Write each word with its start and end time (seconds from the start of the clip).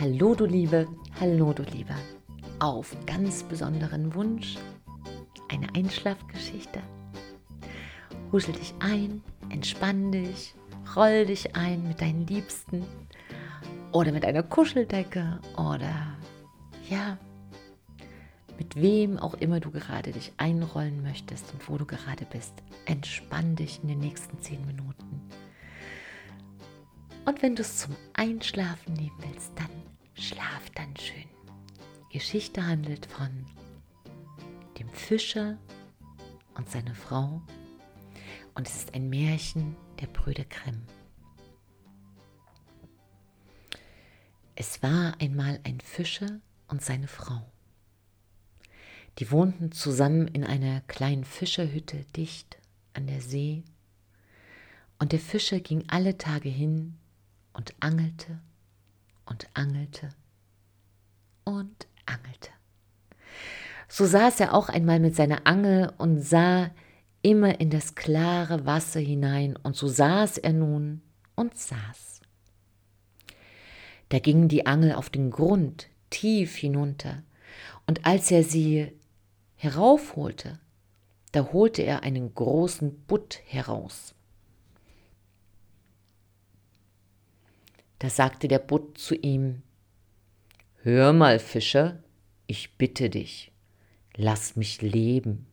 Hallo 0.00 0.32
du 0.32 0.44
Liebe, 0.44 0.86
hallo 1.18 1.52
du 1.52 1.64
Lieber. 1.64 1.96
Auf 2.60 2.96
ganz 3.04 3.42
besonderen 3.42 4.14
Wunsch 4.14 4.54
eine 5.48 5.66
Einschlafgeschichte. 5.74 6.80
Huschel 8.30 8.54
dich 8.54 8.72
ein, 8.78 9.24
entspann 9.48 10.12
dich, 10.12 10.54
roll 10.94 11.26
dich 11.26 11.56
ein 11.56 11.88
mit 11.88 12.00
deinen 12.00 12.28
Liebsten 12.28 12.84
oder 13.90 14.12
mit 14.12 14.24
einer 14.24 14.44
Kuscheldecke 14.44 15.40
oder 15.56 16.16
ja, 16.88 17.18
mit 18.56 18.76
wem 18.76 19.18
auch 19.18 19.34
immer 19.34 19.58
du 19.58 19.72
gerade 19.72 20.12
dich 20.12 20.32
einrollen 20.36 21.02
möchtest 21.02 21.52
und 21.52 21.68
wo 21.68 21.76
du 21.76 21.86
gerade 21.86 22.24
bist. 22.24 22.54
Entspann 22.84 23.56
dich 23.56 23.80
in 23.82 23.88
den 23.88 23.98
nächsten 23.98 24.40
zehn 24.40 24.64
Minuten. 24.64 25.28
Und 27.24 27.42
wenn 27.42 27.56
du 27.56 27.62
es 27.62 27.78
zum 27.78 27.96
Einschlafen 28.14 28.94
nehmen 28.94 29.18
willst, 29.18 29.50
dann 29.56 29.87
schlaf 30.18 30.70
dann 30.74 30.96
schön. 30.96 31.28
Geschichte 32.10 32.66
handelt 32.66 33.06
von 33.06 33.46
dem 34.78 34.88
Fischer 34.90 35.58
und 36.54 36.68
seiner 36.70 36.94
Frau 36.94 37.42
und 38.54 38.66
es 38.66 38.76
ist 38.76 38.94
ein 38.94 39.08
Märchen 39.08 39.76
der 40.00 40.06
Brüder 40.06 40.44
Grimm. 40.44 40.82
Es 44.54 44.82
war 44.82 45.14
einmal 45.20 45.60
ein 45.64 45.80
Fischer 45.80 46.40
und 46.66 46.82
seine 46.82 47.06
Frau. 47.06 47.50
Die 49.18 49.30
wohnten 49.30 49.72
zusammen 49.72 50.28
in 50.28 50.44
einer 50.44 50.80
kleinen 50.82 51.24
Fischerhütte 51.24 52.04
dicht 52.16 52.58
an 52.92 53.06
der 53.06 53.20
See, 53.20 53.62
und 54.98 55.12
der 55.12 55.20
Fischer 55.20 55.60
ging 55.60 55.84
alle 55.88 56.18
Tage 56.18 56.48
hin 56.48 56.96
und 57.52 57.74
angelte 57.80 58.40
und 59.28 59.48
angelte 59.54 60.10
und 61.44 61.86
angelte. 62.06 62.50
So 63.88 64.04
saß 64.04 64.40
er 64.40 64.54
auch 64.54 64.68
einmal 64.68 65.00
mit 65.00 65.16
seiner 65.16 65.46
Angel 65.46 65.92
und 65.98 66.20
sah 66.20 66.70
immer 67.22 67.60
in 67.60 67.70
das 67.70 67.94
klare 67.94 68.66
Wasser 68.66 69.00
hinein, 69.00 69.56
und 69.56 69.76
so 69.76 69.88
saß 69.88 70.38
er 70.38 70.52
nun 70.52 71.02
und 71.34 71.56
saß. 71.56 72.20
Da 74.10 74.18
ging 74.18 74.48
die 74.48 74.66
Angel 74.66 74.92
auf 74.92 75.10
den 75.10 75.30
Grund 75.30 75.88
tief 76.10 76.56
hinunter, 76.56 77.22
und 77.86 78.06
als 78.06 78.30
er 78.30 78.44
sie 78.44 78.92
heraufholte, 79.56 80.60
da 81.32 81.52
holte 81.52 81.82
er 81.82 82.02
einen 82.02 82.34
großen 82.34 83.04
Butt 83.06 83.40
heraus. 83.46 84.14
Da 87.98 88.10
sagte 88.10 88.48
der 88.48 88.58
Butt 88.58 88.98
zu 88.98 89.14
ihm, 89.14 89.62
Hör 90.82 91.12
mal, 91.12 91.38
Fischer, 91.38 92.02
ich 92.46 92.76
bitte 92.76 93.10
dich, 93.10 93.50
lass 94.16 94.56
mich 94.56 94.80
leben. 94.80 95.46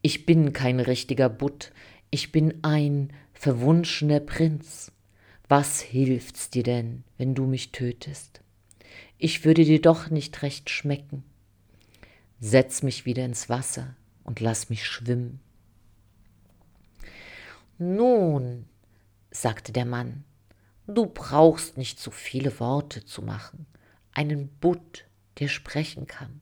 Ich 0.00 0.26
bin 0.26 0.52
kein 0.52 0.80
richtiger 0.80 1.28
Butt, 1.28 1.72
ich 2.10 2.32
bin 2.32 2.64
ein 2.64 3.12
verwunschener 3.34 4.20
Prinz. 4.20 4.92
Was 5.48 5.80
hilft's 5.80 6.50
dir 6.50 6.62
denn, 6.62 7.04
wenn 7.18 7.34
du 7.34 7.46
mich 7.46 7.72
tötest? 7.72 8.40
Ich 9.18 9.44
würde 9.44 9.64
dir 9.64 9.80
doch 9.80 10.10
nicht 10.10 10.42
recht 10.42 10.70
schmecken. 10.70 11.24
Setz 12.40 12.82
mich 12.82 13.04
wieder 13.04 13.24
ins 13.24 13.48
Wasser 13.48 13.96
und 14.24 14.40
lass 14.40 14.70
mich 14.70 14.86
schwimmen. 14.86 15.40
Nun, 17.78 18.66
sagte 19.30 19.72
der 19.72 19.84
Mann, 19.84 20.24
Du 20.90 21.04
brauchst 21.04 21.76
nicht 21.76 22.00
so 22.00 22.10
viele 22.10 22.58
Worte 22.60 23.04
zu 23.04 23.20
machen. 23.20 23.66
Einen 24.14 24.48
Butt, 24.48 25.04
der 25.38 25.48
sprechen 25.48 26.06
kann, 26.06 26.40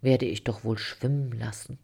werde 0.00 0.26
ich 0.26 0.44
doch 0.44 0.62
wohl 0.62 0.78
schwimmen 0.78 1.32
lassen. 1.32 1.76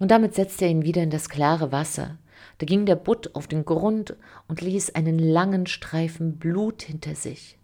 Und 0.00 0.10
damit 0.10 0.34
setzte 0.34 0.64
er 0.64 0.70
ihn 0.70 0.82
wieder 0.82 1.02
in 1.02 1.10
das 1.10 1.28
klare 1.28 1.72
Wasser. 1.72 2.16
Da 2.56 2.64
ging 2.64 2.86
der 2.86 2.96
Butt 2.96 3.34
auf 3.34 3.46
den 3.46 3.66
Grund 3.66 4.16
und 4.48 4.62
ließ 4.62 4.94
einen 4.94 5.18
langen 5.18 5.66
Streifen 5.66 6.38
Blut 6.38 6.82
hinter 6.82 7.14
sich. 7.14 7.58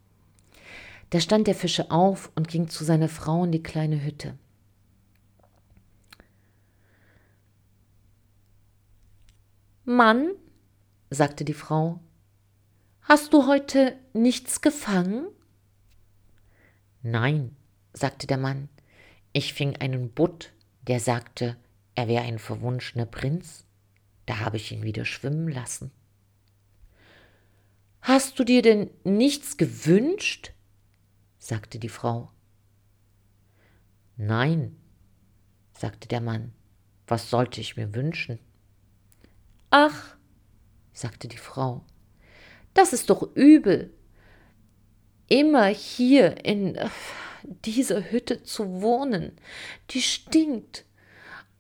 Da 1.09 1.19
stand 1.19 1.47
der 1.47 1.55
Fische 1.55 1.91
auf 1.91 2.31
und 2.35 2.49
ging 2.49 2.69
zu 2.69 2.85
seiner 2.85 3.09
Frau 3.09 3.45
in 3.45 3.53
die 3.53 3.63
kleine 3.63 4.05
Hütte. 4.05 4.37
Mann, 9.87 10.33
sagte 11.09 11.47
die 11.47 11.55
Frau, 11.55 11.99
Hast 13.03 13.33
du 13.33 13.47
heute 13.49 13.99
nichts 14.13 14.61
gefangen? 14.61 15.27
Nein, 17.03 17.57
sagte 17.93 18.29
der 18.29 18.39
Mann. 18.39 18.69
Ich 19.33 19.55
fing 19.55 19.77
einen 19.77 20.11
Butt, 20.11 20.53
der 20.83 21.01
sagte, 21.01 21.57
er 21.97 22.07
wäre 22.07 22.25
ein 22.25 22.39
verwunschener 22.39 23.07
Prinz. 23.07 23.65
Da 24.27 24.39
habe 24.39 24.57
ich 24.57 24.71
ihn 24.71 24.85
wieder 24.85 25.05
schwimmen 25.05 25.49
lassen. 25.49 25.91
Hast 28.03 28.39
du 28.39 28.45
dir 28.45 28.63
denn 28.63 28.91
nichts 29.05 29.57
gewünscht? 29.57 30.53
sagte 31.39 31.81
die 31.81 31.89
Frau. 31.89 32.31
Nein, 34.17 34.77
sagte 35.73 36.07
der 36.07 36.21
Mann. 36.21 36.53
Was 37.09 37.31
sollte 37.31 37.61
ich 37.61 37.77
mir 37.77 37.95
wünschen? 37.95 38.39
Ach, 39.71 40.17
sagte 40.93 41.27
die 41.27 41.37
Frau, 41.37 41.85
das 42.75 42.93
ist 42.93 43.11
doch 43.11 43.35
übel. 43.35 43.93
Immer 45.29 45.67
hier 45.67 46.45
in 46.45 46.75
äh, 46.75 46.89
dieser 47.43 48.11
Hütte 48.11 48.43
zu 48.43 48.83
wohnen, 48.83 49.39
die 49.91 50.03
stinkt 50.03 50.85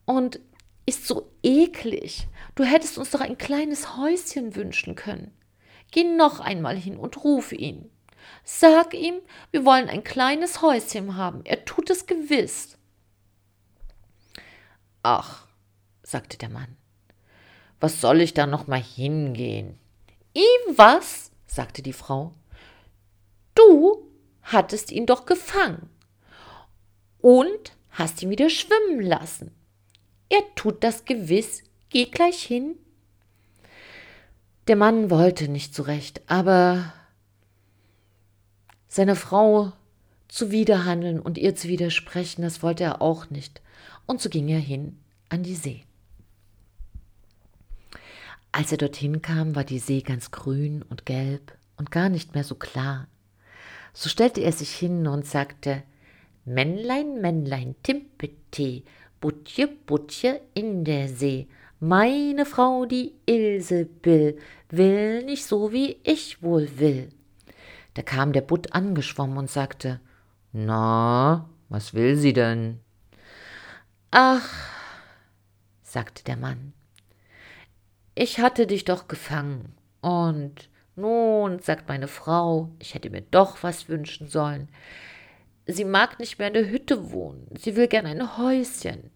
und 0.04 0.40
ist 0.86 1.06
so 1.06 1.30
eklig. 1.42 2.28
Du 2.54 2.64
hättest 2.64 2.98
uns 2.98 3.10
doch 3.10 3.20
ein 3.20 3.38
kleines 3.38 3.96
Häuschen 3.96 4.56
wünschen 4.56 4.94
können. 4.94 5.32
Geh 5.90 6.04
noch 6.04 6.40
einmal 6.40 6.76
hin 6.76 6.96
und 6.96 7.22
ruf 7.24 7.52
ihn. 7.52 7.90
Sag 8.44 8.94
ihm, 8.94 9.20
wir 9.50 9.64
wollen 9.64 9.88
ein 9.88 10.04
kleines 10.04 10.62
Häuschen 10.62 11.16
haben. 11.16 11.44
Er 11.44 11.64
tut 11.64 11.90
es 11.90 12.06
gewiss. 12.06 12.78
Ach, 15.02 15.46
sagte 16.02 16.38
der 16.38 16.48
Mann, 16.48 16.76
was 17.80 18.00
soll 18.00 18.20
ich 18.20 18.34
da 18.34 18.46
noch 18.46 18.66
mal 18.66 18.82
hingehen? 18.82 19.78
Was? 20.76 21.30
sagte 21.46 21.82
die 21.82 21.92
Frau. 21.92 22.32
Du 23.54 24.08
hattest 24.42 24.90
ihn 24.90 25.06
doch 25.06 25.26
gefangen 25.26 25.90
und 27.20 27.72
hast 27.90 28.22
ihn 28.22 28.30
wieder 28.30 28.48
schwimmen 28.48 29.02
lassen. 29.02 29.52
Er 30.28 30.42
tut 30.54 30.82
das 30.82 31.04
gewiss. 31.04 31.62
Geh 31.90 32.06
gleich 32.06 32.42
hin. 32.42 32.76
Der 34.66 34.76
Mann 34.76 35.10
wollte 35.10 35.48
nicht 35.48 35.74
zurecht, 35.74 36.22
aber 36.26 36.94
seiner 38.88 39.16
Frau 39.16 39.72
zuwiderhandeln 40.28 41.20
und 41.20 41.36
ihr 41.36 41.54
zu 41.54 41.68
widersprechen, 41.68 42.42
das 42.42 42.62
wollte 42.62 42.84
er 42.84 43.02
auch 43.02 43.28
nicht. 43.28 43.60
Und 44.06 44.22
so 44.22 44.30
ging 44.30 44.48
er 44.48 44.60
hin 44.60 44.98
an 45.28 45.42
die 45.42 45.56
See. 45.56 45.84
Als 48.52 48.70
er 48.70 48.78
dorthin 48.78 49.22
kam, 49.22 49.56
war 49.56 49.64
die 49.64 49.78
See 49.78 50.02
ganz 50.02 50.30
grün 50.30 50.82
und 50.82 51.06
gelb 51.06 51.56
und 51.78 51.90
gar 51.90 52.10
nicht 52.10 52.34
mehr 52.34 52.44
so 52.44 52.54
klar. 52.54 53.08
So 53.94 54.10
stellte 54.10 54.42
er 54.42 54.52
sich 54.52 54.70
hin 54.70 55.06
und 55.06 55.26
sagte 55.26 55.82
Männlein, 56.44 57.22
Männlein, 57.22 57.74
Timpete, 57.82 58.82
Butje, 59.20 59.68
Butje 59.68 60.42
in 60.52 60.84
der 60.84 61.08
See. 61.08 61.48
Meine 61.80 62.44
Frau, 62.44 62.84
die 62.84 63.14
Ilsebill, 63.26 64.38
will 64.68 65.24
nicht 65.24 65.46
so, 65.46 65.72
wie 65.72 65.96
ich 66.04 66.42
wohl 66.42 66.68
will. 66.78 67.08
Da 67.94 68.02
kam 68.02 68.32
der 68.32 68.42
Butt 68.42 68.74
angeschwommen 68.74 69.38
und 69.38 69.50
sagte 69.50 70.00
Na, 70.52 71.48
was 71.68 71.94
will 71.94 72.16
sie 72.16 72.32
denn? 72.32 72.80
Ach, 74.10 74.48
sagte 75.82 76.22
der 76.24 76.36
Mann, 76.36 76.74
ich 78.14 78.40
hatte 78.40 78.66
dich 78.66 78.84
doch 78.84 79.08
gefangen. 79.08 79.74
Und 80.00 80.68
nun, 80.96 81.60
sagt 81.60 81.88
meine 81.88 82.08
Frau, 82.08 82.70
ich 82.78 82.94
hätte 82.94 83.10
mir 83.10 83.22
doch 83.22 83.62
was 83.62 83.88
wünschen 83.88 84.28
sollen. 84.28 84.68
Sie 85.66 85.84
mag 85.84 86.18
nicht 86.18 86.38
mehr 86.38 86.48
in 86.48 86.54
der 86.54 86.70
Hütte 86.70 87.12
wohnen, 87.12 87.46
sie 87.56 87.76
will 87.76 87.88
gern 87.88 88.06
ein 88.06 88.36
Häuschen. 88.36 89.10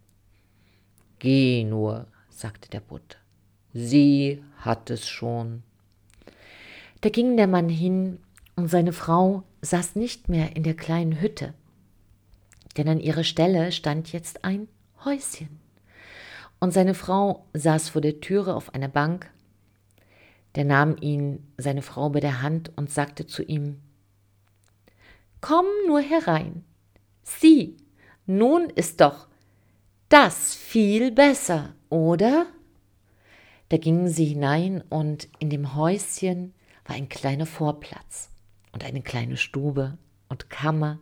Geh 1.18 1.64
nur, 1.64 2.06
sagte 2.30 2.70
der 2.70 2.80
Butt. 2.80 3.18
Sie 3.74 4.42
hat 4.58 4.90
es 4.90 5.08
schon. 5.08 5.62
Da 7.00 7.10
ging 7.10 7.36
der 7.36 7.48
Mann 7.48 7.68
hin, 7.68 8.20
und 8.54 8.68
seine 8.68 8.94
Frau 8.94 9.42
saß 9.60 9.96
nicht 9.96 10.30
mehr 10.30 10.56
in 10.56 10.62
der 10.62 10.74
kleinen 10.74 11.20
Hütte, 11.20 11.52
denn 12.76 12.88
an 12.88 13.00
ihrer 13.00 13.24
Stelle 13.24 13.70
stand 13.70 14.12
jetzt 14.12 14.44
ein 14.44 14.68
Häuschen 15.04 15.65
und 16.60 16.72
seine 16.72 16.94
Frau 16.94 17.46
saß 17.52 17.90
vor 17.90 18.00
der 18.00 18.20
Türe 18.20 18.54
auf 18.54 18.74
einer 18.74 18.88
Bank. 18.88 19.30
Der 20.54 20.64
nahm 20.64 20.96
ihn, 21.00 21.52
seine 21.58 21.82
Frau, 21.82 22.08
bei 22.10 22.20
der 22.20 22.42
Hand 22.42 22.72
und 22.76 22.90
sagte 22.90 23.26
zu 23.26 23.42
ihm, 23.42 23.80
komm 25.40 25.66
nur 25.86 26.00
herein. 26.00 26.64
Sieh, 27.22 27.76
nun 28.24 28.70
ist 28.70 29.00
doch 29.00 29.28
das 30.08 30.54
viel 30.54 31.12
besser, 31.12 31.74
oder? 31.90 32.46
Da 33.68 33.76
gingen 33.76 34.08
sie 34.08 34.24
hinein 34.24 34.82
und 34.88 35.28
in 35.38 35.50
dem 35.50 35.74
Häuschen 35.74 36.54
war 36.84 36.94
ein 36.94 37.08
kleiner 37.08 37.46
Vorplatz 37.46 38.30
und 38.72 38.84
eine 38.84 39.02
kleine 39.02 39.36
Stube 39.36 39.98
und 40.28 40.50
Kammer, 40.50 41.00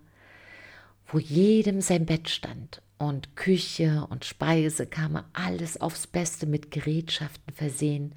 wo 1.06 1.18
jedem 1.18 1.80
sein 1.80 2.06
Bett 2.06 2.30
stand 2.30 2.80
und 2.99 3.37
Küche 3.37 4.06
und 4.11 4.25
Speisekammer, 4.25 5.29
alles 5.32 5.81
aufs 5.81 6.06
Beste 6.06 6.46
mit 6.46 6.70
Gerätschaften 6.70 7.52
versehen 7.52 8.14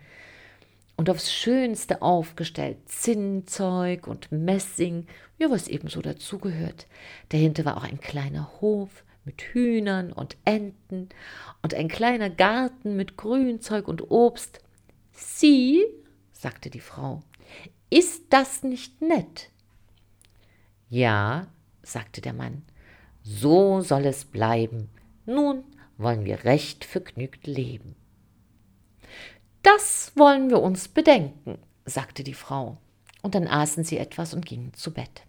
und 0.97 1.09
aufs 1.09 1.31
Schönste 1.31 2.01
aufgestellt, 2.01 2.77
Zinnzeug 2.85 4.07
und 4.07 4.31
Messing, 4.31 5.07
ja, 5.38 5.50
was 5.50 5.68
ebenso 5.68 6.01
dazugehört. 6.01 6.88
Dahinter 7.29 7.65
war 7.65 7.77
auch 7.77 7.83
ein 7.83 8.00
kleiner 8.00 8.51
Hof 8.59 9.03
mit 9.24 9.41
Hühnern 9.41 10.12
und 10.12 10.38
Enten 10.45 11.09
und 11.62 11.73
ein 11.73 11.88
kleiner 11.88 12.30
Garten 12.30 12.95
mit 12.95 13.18
Grünzeug 13.18 13.88
und 13.88 14.09
Obst. 14.09 14.62
Sieh, 15.12 15.83
sagte 16.31 16.69
die 16.69 16.80
Frau, 16.80 17.21
ist 17.89 18.23
das 18.30 18.63
nicht 18.63 19.01
nett? 19.01 19.50
Ja, 20.89 21.47
sagte 21.83 22.21
der 22.21 22.33
Mann, 22.33 22.63
so 23.27 23.81
soll 23.81 24.06
es 24.06 24.24
bleiben. 24.24 24.89
Nun 25.25 25.65
wollen 25.97 26.24
wir 26.24 26.45
recht 26.45 26.85
vergnügt 26.85 27.45
leben. 27.45 27.95
Das 29.63 30.13
wollen 30.15 30.50
wir 30.50 30.62
uns 30.62 30.88
bedenken, 30.88 31.57
sagte 31.83 32.24
die 32.24 32.33
Frau, 32.33 32.77
und 33.21 33.35
dann 33.35 33.47
aßen 33.47 33.83
sie 33.83 33.97
etwas 33.97 34.33
und 34.33 34.45
gingen 34.45 34.74
zu 34.74 34.94
Bett. 34.94 35.24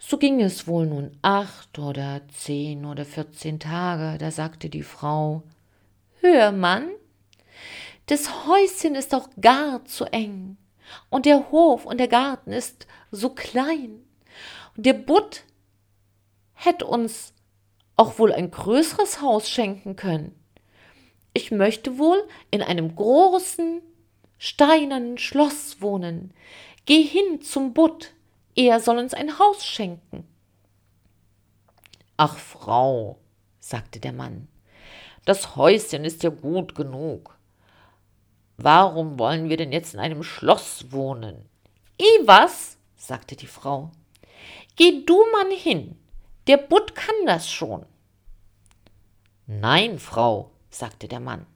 So 0.00 0.18
ging 0.18 0.40
es 0.40 0.66
wohl 0.66 0.86
nun 0.86 1.16
acht 1.22 1.78
oder 1.78 2.22
zehn 2.28 2.86
oder 2.86 3.04
vierzehn 3.04 3.60
Tage, 3.60 4.18
da 4.18 4.32
sagte 4.32 4.68
die 4.68 4.82
Frau 4.82 5.44
Hör, 6.20 6.50
Mann, 6.50 6.90
das 8.06 8.46
Häuschen 8.46 8.96
ist 8.96 9.12
doch 9.12 9.28
gar 9.40 9.84
zu 9.84 10.06
eng, 10.06 10.56
und 11.08 11.24
der 11.24 11.52
Hof 11.52 11.86
und 11.86 11.98
der 11.98 12.08
Garten 12.08 12.52
ist 12.52 12.88
so 13.12 13.30
klein, 13.30 14.00
und 14.76 14.86
der 14.86 14.94
Butt 14.94 15.44
hätte 16.60 16.86
uns 16.86 17.32
auch 17.96 18.18
wohl 18.18 18.32
ein 18.32 18.50
größeres 18.50 19.22
Haus 19.22 19.48
schenken 19.48 19.96
können. 19.96 20.34
Ich 21.32 21.50
möchte 21.50 21.98
wohl 21.98 22.22
in 22.50 22.62
einem 22.62 22.94
großen, 22.94 23.80
steinernen 24.38 25.16
Schloss 25.16 25.80
wohnen. 25.80 26.34
Geh 26.84 27.02
hin 27.02 27.40
zum 27.40 27.72
Butt, 27.72 28.12
er 28.54 28.80
soll 28.80 28.98
uns 28.98 29.14
ein 29.14 29.38
Haus 29.38 29.64
schenken. 29.64 30.26
Ach, 32.16 32.36
Frau, 32.36 33.18
sagte 33.58 33.98
der 33.98 34.12
Mann, 34.12 34.48
das 35.24 35.56
Häuschen 35.56 36.04
ist 36.04 36.22
ja 36.22 36.30
gut 36.30 36.74
genug. 36.74 37.38
Warum 38.58 39.18
wollen 39.18 39.48
wir 39.48 39.56
denn 39.56 39.72
jetzt 39.72 39.94
in 39.94 40.00
einem 40.00 40.22
Schloss 40.22 40.92
wohnen? 40.92 41.48
I 42.00 42.26
was? 42.26 42.76
sagte 42.96 43.36
die 43.36 43.46
Frau. 43.46 43.92
Geh 44.76 45.04
du, 45.06 45.24
Mann, 45.32 45.50
hin. 45.50 45.96
Der 46.46 46.56
Butt 46.56 46.94
kann 46.94 47.14
das 47.26 47.50
schon. 47.50 47.84
Nein, 49.46 49.98
Frau, 49.98 50.50
sagte 50.70 51.08
der 51.08 51.20
Mann. 51.20 51.46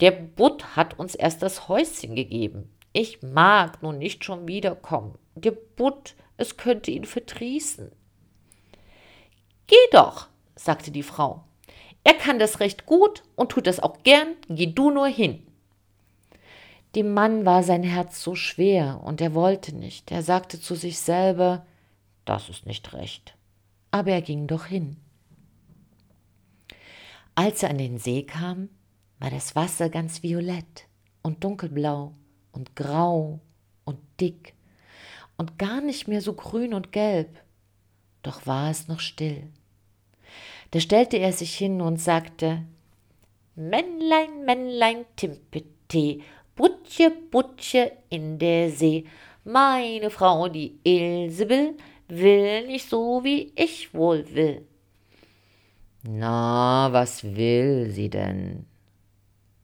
Der 0.00 0.10
Butt 0.10 0.76
hat 0.76 0.98
uns 0.98 1.14
erst 1.14 1.42
das 1.42 1.68
Häuschen 1.68 2.14
gegeben. 2.14 2.74
Ich 2.92 3.22
mag 3.22 3.82
nun 3.82 3.98
nicht 3.98 4.24
schon 4.24 4.48
wiederkommen. 4.48 5.18
Der 5.34 5.52
Butt, 5.52 6.14
es 6.36 6.56
könnte 6.56 6.90
ihn 6.90 7.04
verdrießen. 7.04 7.92
Geh 9.66 9.76
doch, 9.92 10.28
sagte 10.56 10.90
die 10.90 11.02
Frau. 11.02 11.44
Er 12.02 12.14
kann 12.14 12.38
das 12.38 12.60
recht 12.60 12.86
gut 12.86 13.22
und 13.36 13.52
tut 13.52 13.66
das 13.66 13.78
auch 13.78 14.02
gern. 14.02 14.34
Geh 14.48 14.66
du 14.66 14.90
nur 14.90 15.06
hin. 15.06 15.46
Dem 16.96 17.14
Mann 17.14 17.44
war 17.44 17.62
sein 17.62 17.84
Herz 17.84 18.22
so 18.22 18.34
schwer 18.34 19.00
und 19.04 19.20
er 19.20 19.34
wollte 19.34 19.76
nicht. 19.76 20.10
Er 20.10 20.22
sagte 20.22 20.60
zu 20.60 20.74
sich 20.74 20.98
selber, 20.98 21.64
das 22.24 22.48
ist 22.48 22.66
nicht 22.66 22.92
recht. 22.94 23.34
Aber 23.90 24.10
er 24.10 24.22
ging 24.22 24.46
doch 24.46 24.66
hin. 24.66 24.96
Als 27.34 27.62
er 27.62 27.70
an 27.70 27.78
den 27.78 27.98
See 27.98 28.22
kam, 28.22 28.68
war 29.18 29.30
das 29.30 29.56
Wasser 29.56 29.88
ganz 29.88 30.22
violett 30.22 30.86
und 31.22 31.42
dunkelblau 31.44 32.14
und 32.52 32.76
grau 32.76 33.40
und 33.84 33.98
dick 34.20 34.54
und 35.36 35.58
gar 35.58 35.80
nicht 35.80 36.06
mehr 36.06 36.20
so 36.20 36.34
grün 36.34 36.74
und 36.74 36.92
gelb, 36.92 37.42
doch 38.22 38.46
war 38.46 38.70
es 38.70 38.88
noch 38.88 39.00
still. 39.00 39.48
Da 40.70 40.80
stellte 40.80 41.16
er 41.16 41.32
sich 41.32 41.56
hin 41.56 41.80
und 41.80 41.98
sagte 41.98 42.62
Männlein, 43.56 44.44
Männlein, 44.44 45.04
Timpete, 45.16 46.20
Butche, 46.54 47.10
Butche 47.30 47.92
in 48.08 48.38
der 48.38 48.70
See, 48.70 49.06
meine 49.44 50.10
Frau, 50.10 50.48
die 50.48 50.78
Ilsebill, 50.84 51.76
will 52.10 52.66
nicht 52.66 52.88
so, 52.88 53.24
wie 53.24 53.52
ich 53.56 53.94
wohl 53.94 54.24
will. 54.34 54.66
Na, 56.02 56.88
was 56.92 57.24
will 57.24 57.90
sie 57.90 58.08
denn? 58.08 58.66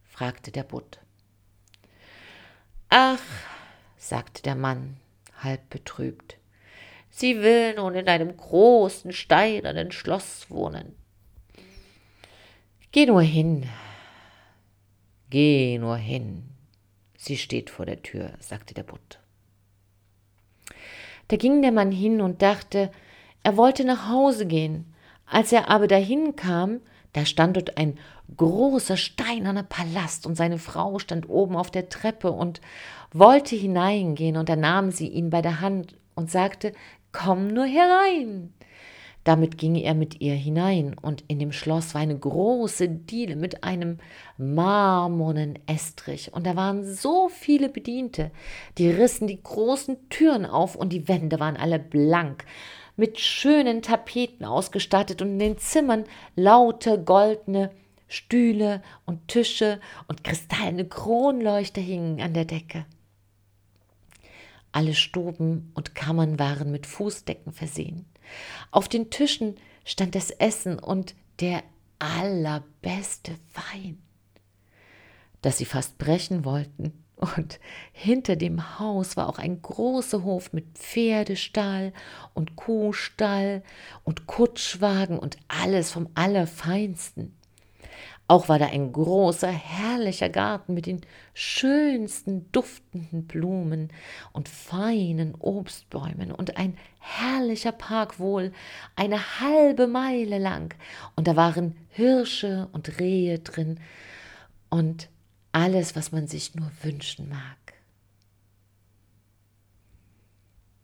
fragte 0.04 0.50
der 0.50 0.64
Butt. 0.64 1.00
Ach, 2.88 3.22
sagte 3.96 4.42
der 4.42 4.54
Mann, 4.54 4.96
halb 5.42 5.68
betrübt, 5.70 6.38
sie 7.10 7.40
will 7.42 7.74
nun 7.74 7.94
in 7.94 8.08
einem 8.08 8.36
großen 8.36 9.12
steinernen 9.12 9.92
Schloss 9.92 10.50
wohnen. 10.50 10.94
Geh 12.92 13.06
nur 13.06 13.22
hin, 13.22 13.68
geh 15.30 15.78
nur 15.78 15.96
hin, 15.96 16.50
sie 17.16 17.36
steht 17.36 17.68
vor 17.70 17.84
der 17.86 18.02
Tür, 18.02 18.34
sagte 18.40 18.72
der 18.72 18.84
Butt. 18.84 19.18
Da 21.28 21.36
ging 21.36 21.62
der 21.62 21.72
Mann 21.72 21.92
hin 21.92 22.20
und 22.20 22.42
dachte, 22.42 22.90
er 23.42 23.56
wollte 23.56 23.84
nach 23.84 24.08
Hause 24.08 24.46
gehen, 24.46 24.92
als 25.26 25.52
er 25.52 25.68
aber 25.70 25.86
dahin 25.86 26.36
kam, 26.36 26.80
da 27.12 27.24
stand 27.24 27.56
dort 27.56 27.78
ein 27.78 27.98
großer 28.36 28.96
steinerner 28.96 29.62
Palast 29.62 30.26
und 30.26 30.36
seine 30.36 30.58
Frau 30.58 30.98
stand 30.98 31.28
oben 31.28 31.56
auf 31.56 31.70
der 31.70 31.88
Treppe 31.88 32.30
und 32.30 32.60
wollte 33.12 33.56
hineingehen 33.56 34.36
und 34.36 34.48
da 34.48 34.56
nahm 34.56 34.90
sie 34.90 35.08
ihn 35.08 35.30
bei 35.30 35.42
der 35.42 35.60
Hand 35.60 35.96
und 36.14 36.30
sagte, 36.30 36.72
komm 37.12 37.48
nur 37.48 37.64
herein. 37.64 38.52
Damit 39.26 39.58
ging 39.58 39.74
er 39.74 39.94
mit 39.94 40.20
ihr 40.20 40.34
hinein, 40.34 40.94
und 41.02 41.24
in 41.26 41.40
dem 41.40 41.50
Schloss 41.50 41.94
war 41.94 42.00
eine 42.00 42.16
große 42.16 42.88
Diele 42.88 43.34
mit 43.34 43.64
einem 43.64 43.98
marmornen 44.38 45.58
Estrich, 45.66 46.32
und 46.32 46.46
da 46.46 46.54
waren 46.54 46.84
so 46.84 47.28
viele 47.28 47.68
Bediente, 47.68 48.30
die 48.78 48.88
rissen 48.88 49.26
die 49.26 49.42
großen 49.42 50.08
Türen 50.10 50.46
auf, 50.46 50.76
und 50.76 50.92
die 50.92 51.08
Wände 51.08 51.40
waren 51.40 51.56
alle 51.56 51.80
blank, 51.80 52.44
mit 52.94 53.18
schönen 53.18 53.82
Tapeten 53.82 54.44
ausgestattet 54.44 55.20
und 55.20 55.30
in 55.30 55.38
den 55.40 55.58
Zimmern 55.58 56.04
laute 56.36 57.02
goldene 57.02 57.72
Stühle 58.06 58.80
und 59.06 59.26
Tische 59.26 59.80
und 60.06 60.22
kristallene 60.22 60.84
Kronleuchter 60.84 61.80
hingen 61.80 62.20
an 62.20 62.32
der 62.32 62.44
Decke. 62.44 62.86
Alle 64.70 64.94
Stuben 64.94 65.72
und 65.74 65.96
Kammern 65.96 66.38
waren 66.38 66.70
mit 66.70 66.86
Fußdecken 66.86 67.52
versehen. 67.52 68.06
Auf 68.70 68.88
den 68.88 69.10
Tischen 69.10 69.56
stand 69.84 70.14
das 70.14 70.30
Essen 70.30 70.78
und 70.78 71.14
der 71.40 71.62
allerbeste 71.98 73.32
Wein, 73.54 74.02
dass 75.42 75.58
sie 75.58 75.64
fast 75.64 75.98
brechen 75.98 76.44
wollten. 76.44 77.04
Und 77.16 77.60
hinter 77.92 78.36
dem 78.36 78.78
Haus 78.78 79.16
war 79.16 79.28
auch 79.28 79.38
ein 79.38 79.62
großer 79.62 80.22
Hof 80.22 80.52
mit 80.52 80.76
Pferdestall 80.76 81.94
und 82.34 82.56
Kuhstall 82.56 83.62
und 84.04 84.26
Kutschwagen 84.26 85.18
und 85.18 85.38
alles 85.48 85.90
vom 85.90 86.08
Allerfeinsten. 86.14 87.35
Auch 88.28 88.48
war 88.48 88.58
da 88.58 88.66
ein 88.66 88.92
großer, 88.92 89.50
herrlicher 89.50 90.28
Garten 90.28 90.74
mit 90.74 90.86
den 90.86 91.02
schönsten 91.32 92.50
duftenden 92.50 93.26
Blumen 93.26 93.92
und 94.32 94.48
feinen 94.48 95.36
Obstbäumen 95.36 96.32
und 96.32 96.56
ein 96.56 96.76
herrlicher 96.98 97.70
Park 97.70 98.18
wohl 98.18 98.52
eine 98.96 99.40
halbe 99.40 99.86
Meile 99.86 100.38
lang. 100.38 100.74
Und 101.14 101.28
da 101.28 101.36
waren 101.36 101.76
Hirsche 101.90 102.68
und 102.72 102.98
Rehe 102.98 103.38
drin 103.38 103.78
und 104.70 105.08
alles, 105.52 105.94
was 105.94 106.10
man 106.10 106.26
sich 106.26 106.56
nur 106.56 106.70
wünschen 106.82 107.28
mag. 107.28 107.74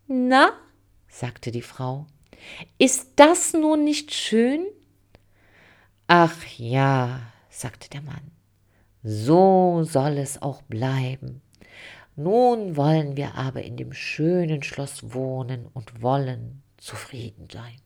Na, 0.07 0.53
sagte 1.09 1.51
die 1.51 1.63
Frau, 1.63 2.07
ist 2.79 3.09
das 3.17 3.53
nun 3.53 3.83
nicht 3.83 4.15
schön? 4.15 4.65
Ach 6.07 6.37
ja, 6.57 7.32
sagte 7.63 7.89
der 7.89 8.03
Mann, 8.03 8.31
so 9.03 9.85
soll 9.85 10.19
es 10.19 10.43
auch 10.43 10.63
bleiben. 10.63 11.41
Nun 12.17 12.77
wollen 12.77 13.17
wir 13.17 13.37
aber 13.37 13.63
in 13.63 13.77
dem 13.77 13.93
schönen 13.93 14.63
Schloss 14.63 15.15
wohnen 15.15 15.67
und 15.73 16.03
wollen 16.03 16.63
zufrieden 16.77 17.49
sein. 17.51 17.81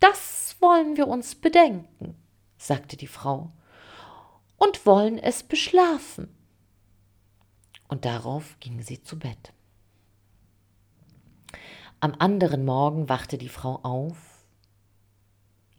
Das 0.00 0.56
wollen 0.60 0.96
wir 0.96 1.06
uns 1.06 1.34
bedenken, 1.34 2.16
sagte 2.56 2.96
die 2.96 3.06
Frau, 3.06 3.52
und 4.56 4.84
wollen 4.86 5.18
es 5.18 5.42
beschlafen. 5.42 6.34
Und 7.86 8.04
darauf 8.04 8.58
ging 8.60 8.82
sie 8.82 9.02
zu 9.02 9.18
Bett. 9.18 9.52
Am 12.00 12.14
anderen 12.18 12.64
Morgen 12.64 13.08
wachte 13.08 13.38
die 13.38 13.48
Frau 13.48 13.76
auf 13.82 14.16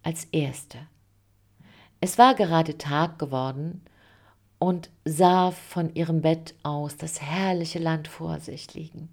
als 0.03 0.25
erste. 0.25 0.87
Es 2.01 2.17
war 2.17 2.35
gerade 2.35 2.77
Tag 2.77 3.19
geworden 3.19 3.81
und 4.57 4.89
sah 5.05 5.51
von 5.51 5.93
ihrem 5.95 6.21
Bett 6.21 6.55
aus 6.63 6.97
das 6.97 7.21
herrliche 7.21 7.79
Land 7.79 8.07
vor 8.07 8.39
sich 8.39 8.73
liegen. 8.73 9.09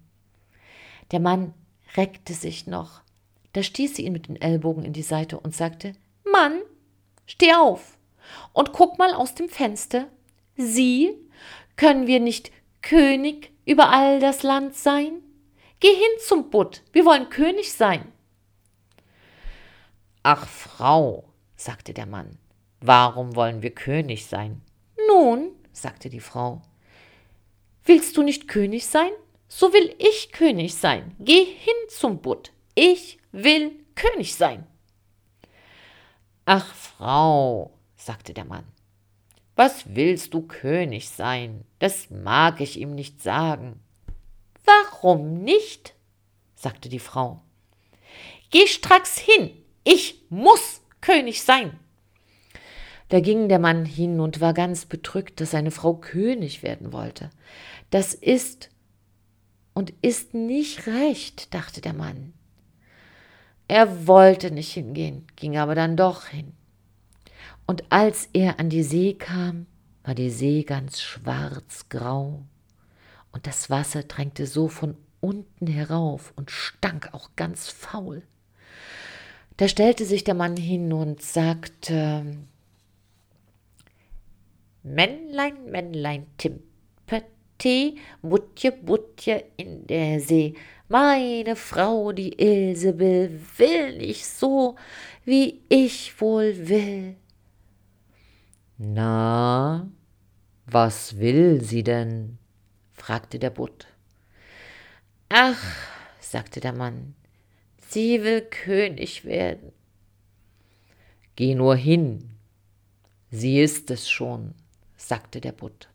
Der 1.11 1.19
Mann 1.19 1.53
reckte 1.95 2.33
sich 2.33 2.67
noch, 2.67 3.01
da 3.53 3.63
stieß 3.63 3.95
sie 3.95 4.05
ihn 4.05 4.13
mit 4.13 4.27
den 4.27 4.39
Ellbogen 4.39 4.83
in 4.83 4.93
die 4.93 5.03
Seite 5.03 5.39
und 5.39 5.55
sagte 5.55 5.93
Mann, 6.31 6.61
steh 7.25 7.53
auf 7.53 7.97
und 8.53 8.73
guck 8.73 8.97
mal 8.97 9.13
aus 9.13 9.35
dem 9.35 9.49
Fenster. 9.49 10.07
Sieh, 10.57 11.13
können 11.75 12.07
wir 12.07 12.19
nicht 12.19 12.51
König 12.81 13.51
über 13.65 13.89
all 13.89 14.19
das 14.19 14.43
Land 14.43 14.75
sein? 14.75 15.21
Geh 15.79 15.93
hin 15.93 16.19
zum 16.25 16.49
Butt, 16.49 16.83
wir 16.91 17.05
wollen 17.05 17.29
König 17.29 17.73
sein. 17.73 18.11
Ach, 20.23 20.47
Frau, 20.47 21.25
sagte 21.55 21.93
der 21.93 22.05
Mann, 22.05 22.37
warum 22.81 23.35
wollen 23.35 23.61
wir 23.61 23.71
König 23.71 24.25
sein? 24.25 24.61
Nun, 25.07 25.51
sagte 25.71 26.09
die 26.09 26.19
Frau, 26.19 26.61
willst 27.85 28.17
du 28.17 28.23
nicht 28.23 28.47
König 28.47 28.87
sein? 28.87 29.11
So 29.47 29.73
will 29.73 29.95
ich 29.97 30.31
König 30.31 30.75
sein. 30.75 31.15
Geh 31.19 31.45
hin 31.45 31.75
zum 31.89 32.21
Butt. 32.21 32.51
Ich 32.75 33.19
will 33.31 33.71
König 33.95 34.35
sein. 34.35 34.65
Ach, 36.45 36.73
Frau, 36.75 37.71
sagte 37.95 38.33
der 38.33 38.45
Mann, 38.45 38.65
was 39.55 39.95
willst 39.95 40.33
du 40.33 40.43
König 40.43 41.09
sein? 41.09 41.65
Das 41.79 42.09
mag 42.09 42.61
ich 42.61 42.79
ihm 42.79 42.93
nicht 42.93 43.21
sagen. 43.21 43.81
Warum 44.63 45.43
nicht? 45.43 45.95
sagte 46.55 46.89
die 46.89 46.99
Frau. 46.99 47.41
Geh 48.51 48.67
stracks 48.67 49.17
hin, 49.17 49.51
ich 49.83 50.21
muss 50.29 50.81
König 51.01 51.41
sein. 51.41 51.79
Da 53.09 53.19
ging 53.19 53.47
der 53.47 53.59
Mann 53.59 53.85
hin 53.85 54.19
und 54.19 54.41
war 54.41 54.53
ganz 54.53 54.85
bedrückt, 54.85 55.39
dass 55.39 55.51
seine 55.51 55.71
Frau 55.71 55.93
König 55.93 56.63
werden 56.63 56.91
wollte. 56.91 57.29
Das 57.89 58.13
ist 58.13 58.69
und 59.73 59.93
ist 60.01 60.33
nicht 60.33 60.87
recht, 60.87 61.53
dachte 61.53 61.81
der 61.81 61.93
Mann. 61.93 62.33
Er 63.67 64.07
wollte 64.07 64.51
nicht 64.51 64.73
hingehen, 64.73 65.27
ging 65.35 65.57
aber 65.57 65.75
dann 65.75 65.95
doch 65.95 66.27
hin. 66.27 66.53
Und 67.65 67.83
als 67.89 68.29
er 68.33 68.59
an 68.59 68.69
die 68.69 68.83
See 68.83 69.13
kam, 69.13 69.67
war 70.03 70.15
die 70.15 70.29
See 70.29 70.63
ganz 70.63 71.01
schwarzgrau, 71.01 72.43
und 73.33 73.45
das 73.45 73.69
Wasser 73.69 74.03
drängte 74.03 74.47
so 74.47 74.67
von 74.67 74.95
unten 75.19 75.67
herauf 75.67 76.33
und 76.35 76.49
stank 76.49 77.13
auch 77.13 77.31
ganz 77.35 77.69
faul. 77.69 78.23
Da 79.57 79.67
stellte 79.67 80.05
sich 80.05 80.23
der 80.23 80.33
Mann 80.33 80.55
hin 80.55 80.93
und 80.93 81.21
sagte 81.21 82.25
Männlein, 84.93 85.69
Männlein, 85.71 86.27
Timpete, 86.37 87.95
Butje, 88.21 88.71
Butje 88.71 89.45
in 89.57 89.85
der 89.87 90.19
See. 90.19 90.55
Meine 90.89 91.55
Frau, 91.55 92.13
die 92.13 92.33
Ilsebel, 92.41 93.39
will 93.57 93.97
nicht 93.97 94.25
so, 94.25 94.75
wie 95.25 95.61
ich 95.67 96.19
wohl 96.21 96.69
will. 96.69 97.15
Na, 98.77 99.89
was 100.65 101.17
will 101.19 101.61
sie 101.61 101.83
denn? 101.83 102.37
fragte 102.93 103.39
der 103.39 103.49
Butt. 103.49 103.87
Ach, 105.29 105.61
sagte 106.21 106.59
der 106.59 106.73
Mann, 106.73 107.15
sie 107.89 108.23
will 108.23 108.41
König 108.41 109.25
werden. 109.25 109.71
Geh 111.35 111.53
nur 111.53 111.75
hin, 111.75 112.31
sie 113.29 113.59
ist 113.61 113.91
es 113.91 114.09
schon, 114.09 114.53
sagte 114.97 115.39
der 115.39 115.53
Butt. 115.53 115.87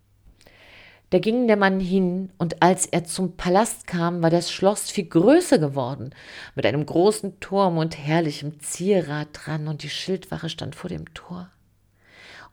Da 1.10 1.18
ging 1.18 1.46
der 1.46 1.58
Mann 1.58 1.78
hin, 1.78 2.30
und 2.38 2.62
als 2.62 2.86
er 2.86 3.04
zum 3.04 3.36
Palast 3.36 3.86
kam, 3.86 4.22
war 4.22 4.30
das 4.30 4.50
Schloss 4.50 4.90
viel 4.90 5.04
größer 5.04 5.58
geworden, 5.58 6.14
mit 6.54 6.64
einem 6.64 6.86
großen 6.86 7.38
Turm 7.38 7.76
und 7.76 7.98
herrlichem 7.98 8.60
Zierat 8.60 9.28
dran, 9.34 9.68
und 9.68 9.82
die 9.82 9.90
Schildwache 9.90 10.48
stand 10.48 10.74
vor 10.74 10.88
dem 10.88 11.12
Tor. 11.12 11.50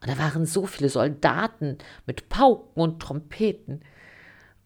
Und 0.02 0.10
da 0.10 0.18
waren 0.18 0.46
so 0.46 0.66
viele 0.66 0.90
Soldaten 0.90 1.78
mit 2.06 2.28
Pauken 2.28 2.82
und 2.82 3.00
Trompeten. 3.02 3.82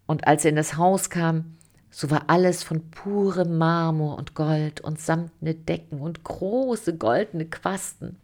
Und 0.08 0.28
als 0.28 0.44
er 0.44 0.50
in 0.50 0.56
das 0.56 0.78
Haus 0.78 1.12
kam, 1.12 1.58
so 1.92 2.10
war 2.10 2.24
alles 2.32 2.64
von 2.64 2.90
purem 2.90 3.60
Marmor 3.60 4.18
und 4.18 4.34
Gold 4.34 4.82
und 4.82 5.00
samtne 5.00 5.54
Decken 5.54 6.02
und 6.02 6.24
große 6.24 6.98
goldene 6.98 7.46
Quasten. 7.46 8.18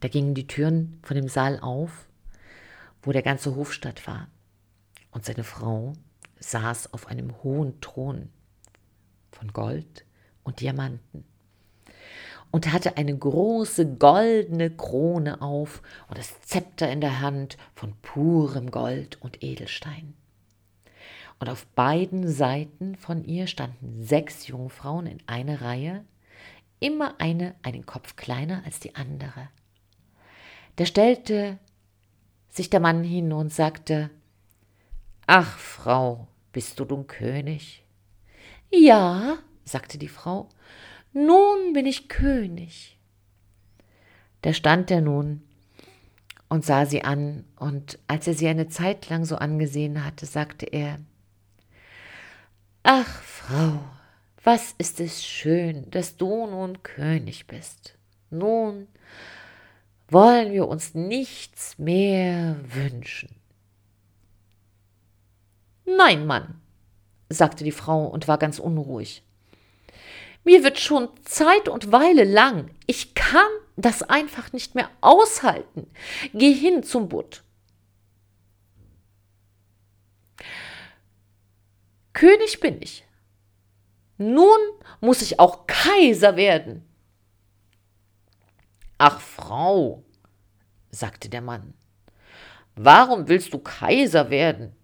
Da 0.00 0.08
gingen 0.08 0.34
die 0.34 0.48
Türen 0.48 0.98
von 1.04 1.14
dem 1.14 1.28
Saal 1.28 1.60
auf, 1.60 2.08
wo 3.02 3.12
der 3.12 3.22
ganze 3.22 3.56
Hofstadt 3.56 4.06
war. 4.06 4.28
Und 5.10 5.24
seine 5.24 5.44
Frau 5.44 5.94
saß 6.38 6.92
auf 6.92 7.06
einem 7.06 7.42
hohen 7.42 7.80
Thron 7.80 8.30
von 9.32 9.52
Gold 9.52 10.04
und 10.42 10.60
Diamanten 10.60 11.24
und 12.50 12.72
hatte 12.72 12.96
eine 12.96 13.16
große 13.16 13.94
goldene 13.96 14.70
Krone 14.70 15.40
auf 15.40 15.82
und 16.08 16.18
das 16.18 16.40
Zepter 16.42 16.90
in 16.90 17.00
der 17.00 17.20
Hand 17.20 17.56
von 17.74 17.94
purem 18.02 18.70
Gold 18.70 19.20
und 19.20 19.42
Edelstein. 19.42 20.14
Und 21.38 21.48
auf 21.48 21.66
beiden 21.68 22.28
Seiten 22.28 22.96
von 22.96 23.24
ihr 23.24 23.46
standen 23.46 24.02
sechs 24.02 24.46
Jungfrauen 24.46 25.06
in 25.06 25.18
einer 25.26 25.62
Reihe, 25.62 26.04
immer 26.80 27.14
eine 27.18 27.54
einen 27.62 27.86
Kopf 27.86 28.16
kleiner 28.16 28.62
als 28.64 28.80
die 28.80 28.94
andere. 28.94 29.48
Da 30.76 30.86
stellte 30.86 31.58
sich 32.50 32.70
der 32.70 32.80
Mann 32.80 33.02
hin 33.04 33.32
und 33.32 33.52
sagte, 33.52 34.10
Ach, 35.26 35.58
Frau, 35.58 36.28
bist 36.52 36.80
du 36.80 36.84
nun 36.84 37.06
König? 37.06 37.84
Ja, 38.70 39.38
sagte 39.64 39.98
die 39.98 40.08
Frau, 40.08 40.48
nun 41.12 41.72
bin 41.72 41.86
ich 41.86 42.08
König. 42.08 42.98
Da 44.42 44.52
stand 44.52 44.90
er 44.90 45.00
nun 45.00 45.42
und 46.48 46.64
sah 46.64 46.86
sie 46.86 47.04
an, 47.04 47.44
und 47.56 47.98
als 48.08 48.26
er 48.26 48.34
sie 48.34 48.48
eine 48.48 48.68
Zeit 48.68 49.08
lang 49.08 49.24
so 49.24 49.36
angesehen 49.36 50.04
hatte, 50.04 50.26
sagte 50.26 50.66
er 50.66 50.98
Ach, 52.82 53.22
Frau, 53.22 53.80
was 54.42 54.74
ist 54.78 55.00
es 55.00 55.24
schön, 55.24 55.90
dass 55.90 56.16
du 56.16 56.46
nun 56.46 56.82
König 56.82 57.46
bist. 57.46 57.94
Nun 58.30 58.88
wollen 60.12 60.52
wir 60.52 60.68
uns 60.68 60.94
nichts 60.94 61.78
mehr 61.78 62.56
wünschen. 62.74 63.30
Nein, 65.84 66.26
Mann, 66.26 66.60
sagte 67.28 67.64
die 67.64 67.72
Frau 67.72 68.06
und 68.06 68.28
war 68.28 68.38
ganz 68.38 68.58
unruhig. 68.58 69.22
Mir 70.44 70.64
wird 70.64 70.78
schon 70.78 71.08
Zeit 71.24 71.68
und 71.68 71.92
Weile 71.92 72.24
lang. 72.24 72.70
Ich 72.86 73.14
kann 73.14 73.50
das 73.76 74.02
einfach 74.02 74.52
nicht 74.52 74.74
mehr 74.74 74.90
aushalten. 75.00 75.90
Geh 76.32 76.52
hin 76.52 76.82
zum 76.82 77.08
Butt. 77.08 77.42
König 82.12 82.60
bin 82.60 82.80
ich. 82.82 83.04
Nun 84.18 84.58
muss 85.00 85.22
ich 85.22 85.38
auch 85.38 85.66
Kaiser 85.66 86.36
werden. 86.36 86.84
Ach, 88.98 89.18
Frau, 89.50 90.04
sagte 90.92 91.28
der 91.28 91.40
Mann, 91.40 91.74
warum 92.76 93.26
willst 93.26 93.52
du 93.52 93.58
Kaiser 93.58 94.30
werden? 94.30 94.76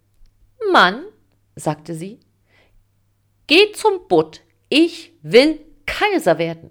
Mann, 0.73 1.05
sagte 1.55 1.95
sie, 1.95 2.19
geh 3.47 3.71
zum 3.71 4.09
Butt, 4.09 4.41
ich 4.67 5.13
will 5.21 5.61
Kaiser 5.85 6.37
werden. 6.37 6.69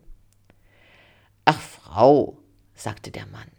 Ach, 1.46 1.58
Frau, 1.58 2.36
sagte 2.74 3.10
der 3.10 3.24
Mann, 3.28 3.50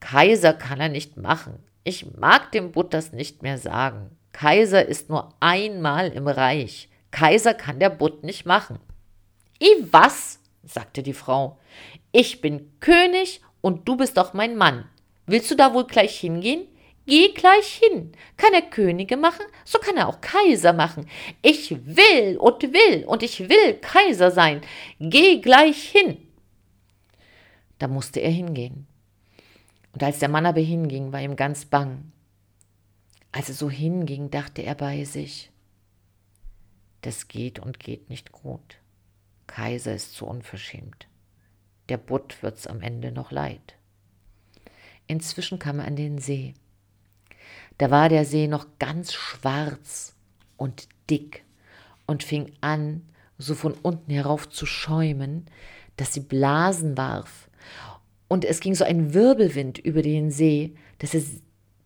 Kaiser 0.00 0.52
kann 0.52 0.80
er 0.80 0.88
nicht 0.88 1.16
machen. 1.16 1.62
Ich 1.84 2.16
mag 2.16 2.50
dem 2.50 2.72
Butt 2.72 2.94
das 2.94 3.12
nicht 3.12 3.44
mehr 3.44 3.58
sagen. 3.58 4.10
Kaiser 4.32 4.84
ist 4.84 5.08
nur 5.08 5.32
einmal 5.38 6.08
im 6.08 6.26
Reich. 6.26 6.88
Kaiser 7.12 7.54
kann 7.54 7.78
der 7.78 7.90
Butt 7.90 8.24
nicht 8.24 8.44
machen. 8.44 8.80
I 9.62 9.86
was? 9.92 10.41
Sagte 10.64 11.02
die 11.02 11.12
Frau. 11.12 11.58
Ich 12.12 12.40
bin 12.40 12.70
König 12.80 13.40
und 13.60 13.88
du 13.88 13.96
bist 13.96 14.16
doch 14.16 14.34
mein 14.34 14.56
Mann. 14.56 14.88
Willst 15.26 15.50
du 15.50 15.54
da 15.54 15.74
wohl 15.74 15.86
gleich 15.86 16.18
hingehen? 16.18 16.66
Geh 17.06 17.32
gleich 17.32 17.80
hin. 17.82 18.12
Kann 18.36 18.54
er 18.54 18.62
Könige 18.62 19.16
machen, 19.16 19.44
so 19.64 19.78
kann 19.78 19.96
er 19.96 20.08
auch 20.08 20.20
Kaiser 20.20 20.72
machen. 20.72 21.08
Ich 21.42 21.70
will 21.84 22.36
und 22.38 22.62
will 22.62 23.04
und 23.06 23.22
ich 23.22 23.48
will 23.48 23.74
Kaiser 23.80 24.30
sein. 24.30 24.60
Geh 25.00 25.40
gleich 25.40 25.82
hin. 25.82 26.18
Da 27.78 27.88
musste 27.88 28.20
er 28.20 28.30
hingehen. 28.30 28.86
Und 29.92 30.02
als 30.02 30.20
der 30.20 30.28
Mann 30.28 30.46
aber 30.46 30.60
hinging, 30.60 31.12
war 31.12 31.20
ihm 31.20 31.36
ganz 31.36 31.64
bang. 31.64 32.12
Als 33.32 33.48
er 33.48 33.54
so 33.54 33.68
hinging, 33.68 34.30
dachte 34.30 34.62
er 34.62 34.74
bei 34.74 35.04
sich, 35.04 35.50
das 37.00 37.28
geht 37.28 37.58
und 37.58 37.80
geht 37.80 38.08
nicht 38.08 38.30
gut. 38.30 38.81
Kaiser 39.46 39.94
ist 39.94 40.14
zu 40.14 40.26
unverschämt. 40.26 41.08
Der 41.88 41.98
Butt 41.98 42.42
wird's 42.42 42.66
am 42.66 42.80
Ende 42.80 43.12
noch 43.12 43.30
leid. 43.30 43.74
Inzwischen 45.06 45.58
kam 45.58 45.78
er 45.78 45.86
an 45.86 45.96
den 45.96 46.18
See. 46.18 46.54
Da 47.78 47.90
war 47.90 48.08
der 48.08 48.24
See 48.24 48.46
noch 48.46 48.66
ganz 48.78 49.12
schwarz 49.12 50.14
und 50.56 50.88
dick 51.10 51.44
und 52.06 52.22
fing 52.22 52.52
an, 52.60 53.02
so 53.38 53.54
von 53.54 53.72
unten 53.72 54.12
herauf 54.12 54.48
zu 54.48 54.66
schäumen, 54.66 55.46
dass 55.96 56.14
sie 56.14 56.20
Blasen 56.20 56.96
warf. 56.96 57.50
Und 58.28 58.44
es 58.44 58.60
ging 58.60 58.74
so 58.74 58.84
ein 58.84 59.12
Wirbelwind 59.12 59.78
über 59.78 60.02
den 60.02 60.30
See, 60.30 60.74
dass 60.98 61.14
er, 61.14 61.22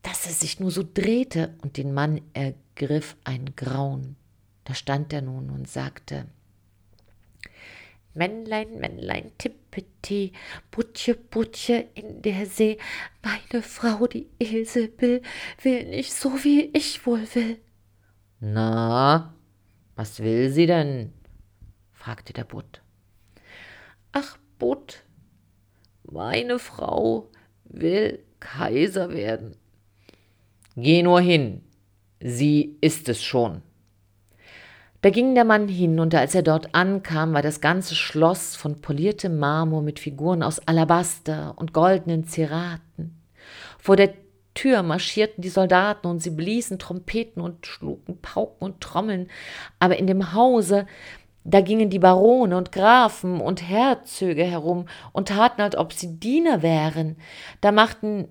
dass 0.02 0.26
er 0.26 0.32
sich 0.32 0.60
nur 0.60 0.70
so 0.70 0.84
drehte 0.84 1.54
und 1.62 1.76
den 1.76 1.92
Mann 1.92 2.20
ergriff 2.34 3.16
ein 3.24 3.56
Grauen. 3.56 4.16
Da 4.64 4.74
stand 4.74 5.12
er 5.12 5.22
nun 5.22 5.50
und 5.50 5.68
sagte, 5.68 6.26
Männlein, 8.16 8.78
Männlein, 8.78 9.32
Tippeti, 9.38 10.32
Butche, 10.70 11.14
Butche 11.14 11.86
in 11.94 12.22
der 12.22 12.46
See, 12.46 12.78
meine 13.22 13.62
Frau, 13.62 14.06
die 14.06 14.26
Ilsebill, 14.38 15.22
will 15.62 15.84
nicht 15.84 16.12
so, 16.12 16.42
wie 16.42 16.70
ich 16.72 17.06
wohl 17.06 17.22
will. 17.34 17.58
Na, 18.40 19.34
was 19.94 20.20
will 20.20 20.50
sie 20.50 20.66
denn? 20.66 21.12
fragte 21.92 22.32
der 22.32 22.44
Butt. 22.44 22.82
Ach, 24.12 24.38
Butt, 24.58 25.04
meine 26.04 26.58
Frau 26.58 27.30
will 27.64 28.24
Kaiser 28.40 29.10
werden. 29.10 29.56
Geh 30.74 31.02
nur 31.02 31.20
hin, 31.20 31.62
sie 32.20 32.78
ist 32.80 33.08
es 33.08 33.22
schon. 33.22 33.62
Da 35.06 35.10
ging 35.10 35.36
der 35.36 35.44
Mann 35.44 35.68
hin, 35.68 36.00
und 36.00 36.16
als 36.16 36.34
er 36.34 36.42
dort 36.42 36.74
ankam, 36.74 37.32
war 37.32 37.40
das 37.40 37.60
ganze 37.60 37.94
Schloss 37.94 38.56
von 38.56 38.80
poliertem 38.80 39.38
Marmor 39.38 39.80
mit 39.80 40.00
Figuren 40.00 40.42
aus 40.42 40.58
Alabaster 40.66 41.54
und 41.54 41.72
goldenen 41.72 42.26
Zeraten. 42.26 43.16
Vor 43.78 43.94
der 43.94 44.14
Tür 44.54 44.82
marschierten 44.82 45.42
die 45.42 45.48
Soldaten 45.48 46.08
und 46.08 46.24
sie 46.24 46.30
bliesen 46.30 46.80
Trompeten 46.80 47.40
und 47.40 47.68
schlugen 47.68 48.20
Pauken 48.20 48.64
und 48.64 48.80
Trommeln, 48.80 49.28
aber 49.78 49.96
in 49.96 50.08
dem 50.08 50.32
Hause, 50.32 50.86
da 51.44 51.60
gingen 51.60 51.88
die 51.88 52.00
Barone 52.00 52.56
und 52.56 52.72
Grafen 52.72 53.40
und 53.40 53.62
Herzöge 53.62 54.42
herum 54.42 54.86
und 55.12 55.28
taten, 55.28 55.62
als 55.62 55.76
ob 55.76 55.92
sie 55.92 56.18
Diener 56.18 56.62
wären. 56.62 57.14
Da 57.60 57.70
machten 57.70 58.26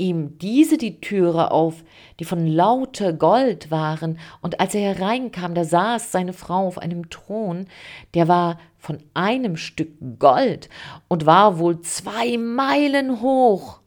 ihm 0.00 0.38
diese 0.38 0.78
die 0.78 1.00
Türe 1.00 1.50
auf, 1.50 1.84
die 2.18 2.24
von 2.24 2.46
lauter 2.46 3.12
Gold 3.12 3.70
waren, 3.70 4.18
und 4.40 4.58
als 4.58 4.74
er 4.74 4.94
hereinkam, 4.94 5.54
da 5.54 5.64
saß 5.64 6.10
seine 6.10 6.32
Frau 6.32 6.66
auf 6.66 6.78
einem 6.78 7.10
Thron, 7.10 7.66
der 8.14 8.26
war 8.26 8.58
von 8.78 8.98
einem 9.14 9.56
Stück 9.56 9.92
Gold 10.18 10.68
und 11.08 11.26
war 11.26 11.58
wohl 11.58 11.80
zwei 11.82 12.38
Meilen 12.38 13.20
hoch. 13.20 13.80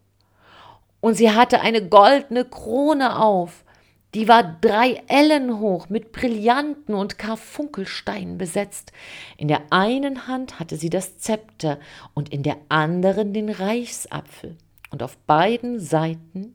Und 1.02 1.16
sie 1.16 1.32
hatte 1.32 1.60
eine 1.60 1.90
goldene 1.90 2.46
Krone 2.46 3.20
auf, 3.20 3.66
die 4.14 4.28
war 4.28 4.44
drei 4.44 5.02
Ellen 5.08 5.60
hoch, 5.60 5.90
mit 5.90 6.12
Brillanten 6.12 6.94
und 6.94 7.18
Karfunkelsteinen 7.18 8.38
besetzt. 8.38 8.92
In 9.38 9.48
der 9.48 9.62
einen 9.72 10.28
Hand 10.28 10.60
hatte 10.60 10.78
sie 10.78 10.92
das 10.92 11.18
Zepter 11.18 11.80
und 12.14 12.32
in 12.32 12.44
der 12.44 12.58
anderen 12.70 13.34
den 13.34 13.50
Reichsapfel 13.50 14.56
und 14.94 15.02
auf 15.02 15.18
beiden 15.18 15.80
Seiten 15.80 16.54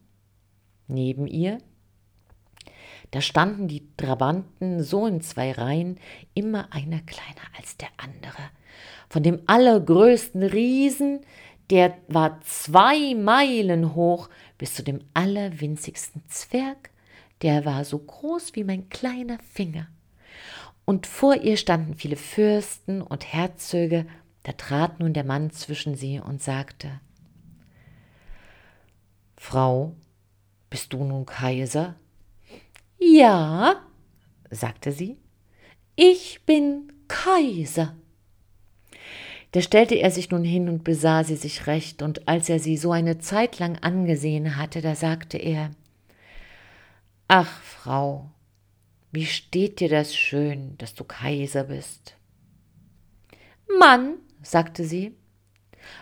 neben 0.86 1.26
ihr, 1.26 1.58
da 3.10 3.20
standen 3.20 3.66
die 3.66 3.88
Trabanten 3.96 4.80
so 4.80 5.08
in 5.08 5.20
zwei 5.22 5.50
Reihen, 5.50 5.98
immer 6.34 6.72
einer 6.72 7.00
kleiner 7.00 7.42
als 7.56 7.76
der 7.78 7.88
andere. 7.96 8.42
Von 9.08 9.24
dem 9.24 9.40
allergrößten 9.46 10.44
Riesen, 10.44 11.22
der 11.70 11.98
war 12.06 12.40
zwei 12.42 13.16
Meilen 13.16 13.96
hoch, 13.96 14.28
bis 14.56 14.74
zu 14.74 14.84
dem 14.84 15.00
allerwinzigsten 15.14 16.22
Zwerg, 16.28 16.90
der 17.42 17.64
war 17.64 17.84
so 17.84 17.98
groß 17.98 18.54
wie 18.54 18.62
mein 18.62 18.88
kleiner 18.88 19.40
Finger. 19.52 19.88
Und 20.84 21.08
vor 21.08 21.34
ihr 21.34 21.56
standen 21.56 21.94
viele 21.94 22.16
Fürsten 22.16 23.02
und 23.02 23.32
Herzöge, 23.32 24.06
da 24.44 24.52
trat 24.52 25.00
nun 25.00 25.12
der 25.12 25.24
Mann 25.24 25.50
zwischen 25.50 25.96
sie 25.96 26.20
und 26.20 26.40
sagte 26.40 27.00
Frau, 29.38 29.94
bist 30.68 30.92
du 30.92 31.04
nun 31.04 31.24
Kaiser? 31.24 31.94
Ja, 32.98 33.86
sagte 34.50 34.92
sie, 34.92 35.16
ich 35.96 36.44
bin 36.44 36.92
Kaiser. 37.06 37.96
Da 39.52 39.62
stellte 39.62 39.94
er 39.94 40.10
sich 40.10 40.30
nun 40.30 40.44
hin 40.44 40.68
und 40.68 40.84
besah 40.84 41.24
sie 41.24 41.36
sich 41.36 41.66
recht, 41.66 42.02
und 42.02 42.28
als 42.28 42.48
er 42.50 42.58
sie 42.58 42.76
so 42.76 42.92
eine 42.92 43.18
Zeit 43.18 43.58
lang 43.58 43.78
angesehen 43.78 44.56
hatte, 44.56 44.82
da 44.82 44.94
sagte 44.94 45.38
er 45.38 45.70
Ach, 47.28 47.62
Frau, 47.62 48.30
wie 49.12 49.26
steht 49.26 49.80
dir 49.80 49.88
das 49.88 50.14
schön, 50.14 50.76
dass 50.78 50.94
du 50.94 51.04
Kaiser 51.04 51.64
bist? 51.64 52.16
Mann, 53.78 54.16
sagte 54.42 54.84
sie, 54.84 55.14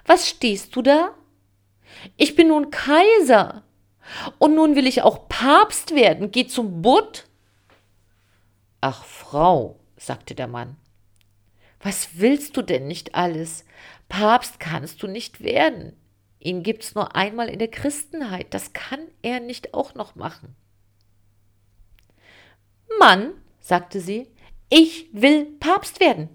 was 0.07 0.29
stehst 0.29 0.75
du 0.75 0.83
da? 0.83 1.15
Ich 2.17 2.35
bin 2.35 2.49
nun 2.49 2.71
Kaiser. 2.71 3.65
Und 4.39 4.55
nun 4.55 4.77
will 4.77 4.87
ich 4.87 5.03
auch 5.03 5.29
Papst 5.29 5.95
werden. 5.95 6.31
Geh 6.31 6.47
zum 6.47 6.83
Butt. 6.83 7.27
Ach, 8.81 9.05
Frau, 9.05 9.81
sagte 9.97 10.35
der 10.35 10.47
Mann. 10.47 10.77
Was 11.81 12.19
willst 12.19 12.57
du 12.57 12.63
denn 12.63 12.87
nicht 12.87 13.15
alles? 13.15 13.65
Papst 14.09 14.61
kannst 14.61 15.03
du 15.03 15.07
nicht 15.07 15.43
werden. 15.43 15.97
Ihn 16.39 16.63
gibt's 16.63 16.95
nur 16.95 17.17
einmal 17.17 17.49
in 17.49 17.59
der 17.59 17.71
Christenheit. 17.71 18.55
Das 18.55 18.73
kann 18.73 19.01
er 19.23 19.41
nicht 19.41 19.75
auch 19.75 19.95
noch 19.95 20.15
machen. 20.15 20.55
Mann, 23.01 23.33
sagte 23.61 24.01
sie, 24.01 24.29
ich 24.69 25.09
will 25.13 25.47
Papst 25.59 26.01
werden. 26.01 26.29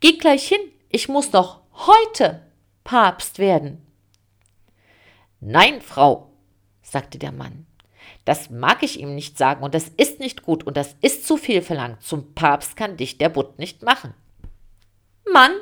Geh 0.00 0.18
gleich 0.18 0.46
hin. 0.48 0.60
Ich 0.90 1.08
muss 1.08 1.32
noch 1.32 1.62
heute 1.72 2.46
Papst 2.84 3.38
werden. 3.38 3.86
Nein, 5.40 5.80
Frau, 5.80 6.30
sagte 6.82 7.18
der 7.18 7.32
Mann, 7.32 7.66
das 8.24 8.50
mag 8.50 8.82
ich 8.82 9.00
ihm 9.00 9.14
nicht 9.14 9.38
sagen 9.38 9.62
und 9.62 9.74
das 9.74 9.88
ist 9.96 10.20
nicht 10.20 10.42
gut 10.42 10.64
und 10.64 10.76
das 10.76 10.96
ist 11.00 11.26
zu 11.26 11.36
viel 11.36 11.62
verlangt. 11.62 12.02
Zum 12.02 12.34
Papst 12.34 12.76
kann 12.76 12.96
dich 12.96 13.18
der 13.18 13.28
Butt 13.28 13.58
nicht 13.58 13.82
machen. 13.82 14.14
Mann, 15.32 15.52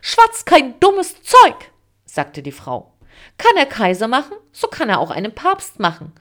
schwatz 0.00 0.44
kein 0.44 0.80
dummes 0.80 1.22
Zeug, 1.22 1.72
sagte 2.04 2.42
die 2.42 2.52
Frau. 2.52 2.92
Kann 3.36 3.56
er 3.56 3.66
Kaiser 3.66 4.08
machen, 4.08 4.36
so 4.52 4.68
kann 4.68 4.88
er 4.88 5.00
auch 5.00 5.10
einen 5.10 5.34
Papst 5.34 5.78
machen. 5.78 6.12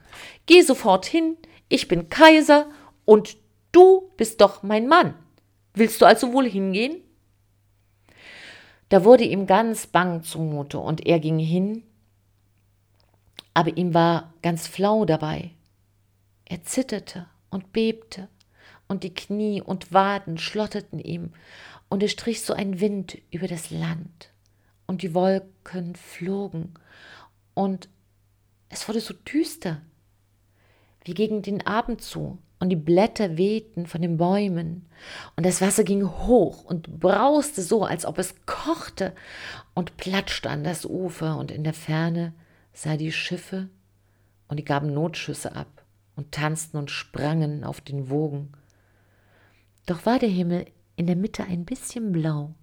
Geh 0.45 0.61
sofort 0.61 1.05
hin, 1.05 1.37
ich 1.69 1.87
bin 1.87 2.09
Kaiser 2.09 2.67
und 3.05 3.37
du 3.71 4.11
bist 4.17 4.41
doch 4.41 4.63
mein 4.63 4.87
Mann. 4.87 5.15
Willst 5.73 6.01
du 6.01 6.05
also 6.05 6.33
wohl 6.33 6.49
hingehen? 6.49 7.03
Da 8.89 9.03
wurde 9.03 9.25
ihm 9.25 9.47
ganz 9.47 9.87
bang 9.87 10.23
zumute 10.23 10.79
und 10.79 11.05
er 11.05 11.19
ging 11.19 11.39
hin 11.39 11.83
aber 13.57 13.75
ihm 13.75 13.95
war 13.95 14.35
ganz 14.43 14.67
flau 14.67 15.05
dabei. 15.05 15.49
Er 16.45 16.63
zitterte 16.63 17.25
und 17.49 17.73
bebte, 17.73 18.29
und 18.87 19.03
die 19.03 19.15
Knie 19.15 19.63
und 19.63 19.91
Waden 19.91 20.37
schlotterten 20.37 20.99
ihm, 20.99 21.33
und 21.89 22.03
es 22.03 22.11
strich 22.11 22.43
so 22.43 22.53
ein 22.53 22.79
Wind 22.79 23.17
über 23.31 23.47
das 23.47 23.71
Land, 23.71 24.29
und 24.85 25.01
die 25.01 25.15
Wolken 25.15 25.95
flogen, 25.95 26.75
und 27.55 27.89
es 28.69 28.87
wurde 28.87 28.99
so 28.99 29.15
düster, 29.15 29.81
wie 31.03 31.15
gegen 31.15 31.41
den 31.41 31.65
Abend 31.65 32.03
zu, 32.03 32.37
und 32.59 32.69
die 32.69 32.75
Blätter 32.75 33.37
wehten 33.37 33.87
von 33.87 34.03
den 34.03 34.17
Bäumen, 34.17 34.87
und 35.35 35.47
das 35.47 35.61
Wasser 35.61 35.83
ging 35.83 36.07
hoch 36.07 36.63
und 36.63 36.99
brauste 36.99 37.63
so, 37.63 37.85
als 37.85 38.05
ob 38.05 38.19
es 38.19 38.35
kochte, 38.45 39.15
und 39.73 39.97
platschte 39.97 40.47
an 40.47 40.63
das 40.63 40.85
Ufer, 40.85 41.39
und 41.39 41.49
in 41.49 41.63
der 41.63 41.73
Ferne 41.73 42.33
sah 42.77 42.95
die 42.95 43.11
Schiffe 43.11 43.69
und 44.47 44.57
die 44.57 44.65
gaben 44.65 44.93
Notschüsse 44.93 45.55
ab 45.55 45.83
und 46.15 46.31
tanzten 46.31 46.77
und 46.77 46.91
sprangen 46.91 47.63
auf 47.63 47.81
den 47.81 48.11
Wogen. 48.11 48.51
Doch 49.87 50.05
war 50.05 50.19
der 50.19 50.29
Himmel 50.29 50.67
in 50.95 51.07
der 51.07 51.15
Mitte 51.15 51.43
ein 51.43 51.65
bisschen 51.65 52.11
blau, 52.11 52.53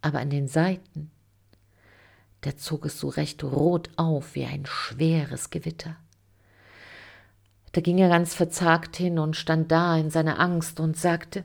aber 0.00 0.20
an 0.20 0.30
den 0.30 0.46
Seiten, 0.46 1.10
da 2.42 2.56
zog 2.56 2.86
es 2.86 3.00
so 3.00 3.08
recht 3.08 3.42
rot 3.42 3.90
auf 3.96 4.36
wie 4.36 4.44
ein 4.44 4.64
schweres 4.64 5.50
Gewitter. 5.50 5.96
Da 7.72 7.80
ging 7.80 7.98
er 7.98 8.08
ganz 8.08 8.32
verzagt 8.32 8.96
hin 8.96 9.18
und 9.18 9.34
stand 9.34 9.72
da 9.72 9.96
in 9.96 10.10
seiner 10.10 10.38
Angst 10.38 10.78
und 10.78 10.96
sagte 10.96 11.44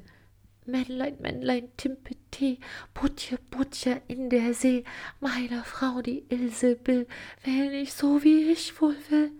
Männlein, 0.66 1.18
Männlein, 1.22 1.70
Timpete, 1.78 2.58
Butje, 2.94 3.38
Butje 3.52 4.02
in 4.08 4.30
der 4.30 4.54
See, 4.54 4.84
meiner 5.20 5.64
Frau 5.64 6.02
die 6.02 6.26
Ilse 6.30 6.80
will, 6.86 7.08
will 7.44 7.70
nicht 7.72 7.94
so, 7.94 8.24
wie 8.24 8.52
ich 8.52 8.82
wohl 8.82 8.96
will. 9.10 9.32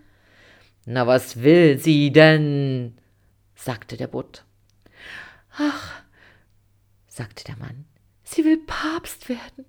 Na, 0.84 1.06
was 1.06 1.42
will 1.42 1.78
sie 1.78 2.12
denn? 2.12 2.96
sagte 3.56 3.96
der 3.96 4.06
Butt. 4.06 4.44
Ach, 5.58 6.02
sagte 7.08 7.44
der 7.44 7.56
Mann, 7.56 7.86
sie 8.22 8.44
will 8.44 8.58
Papst 8.64 9.28
werden. 9.28 9.64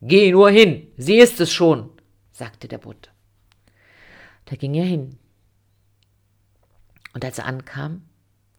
Geh 0.00 0.30
nur 0.30 0.50
hin, 0.50 0.88
sie 0.96 1.18
ist 1.18 1.40
es 1.40 1.52
schon, 1.52 1.90
sagte 2.30 2.68
der 2.68 2.78
Butt. 2.78 3.10
Da 4.44 4.56
ging 4.56 4.74
er 4.74 4.84
hin. 4.84 5.18
Und 7.14 7.24
als 7.24 7.38
er 7.38 7.46
ankam, 7.46 8.02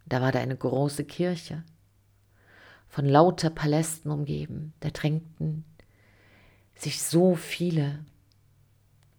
da 0.06 0.21
war 0.21 0.32
da 0.32 0.39
eine 0.39 0.58
große 0.58 1.06
Kirche, 1.06 1.63
von 2.93 3.10
lauter 3.10 3.49
Palästen 3.49 4.12
umgeben, 4.12 4.71
da 4.82 4.91
drängten 4.91 5.65
sich 6.75 7.01
so 7.01 7.34
viele, 7.34 8.06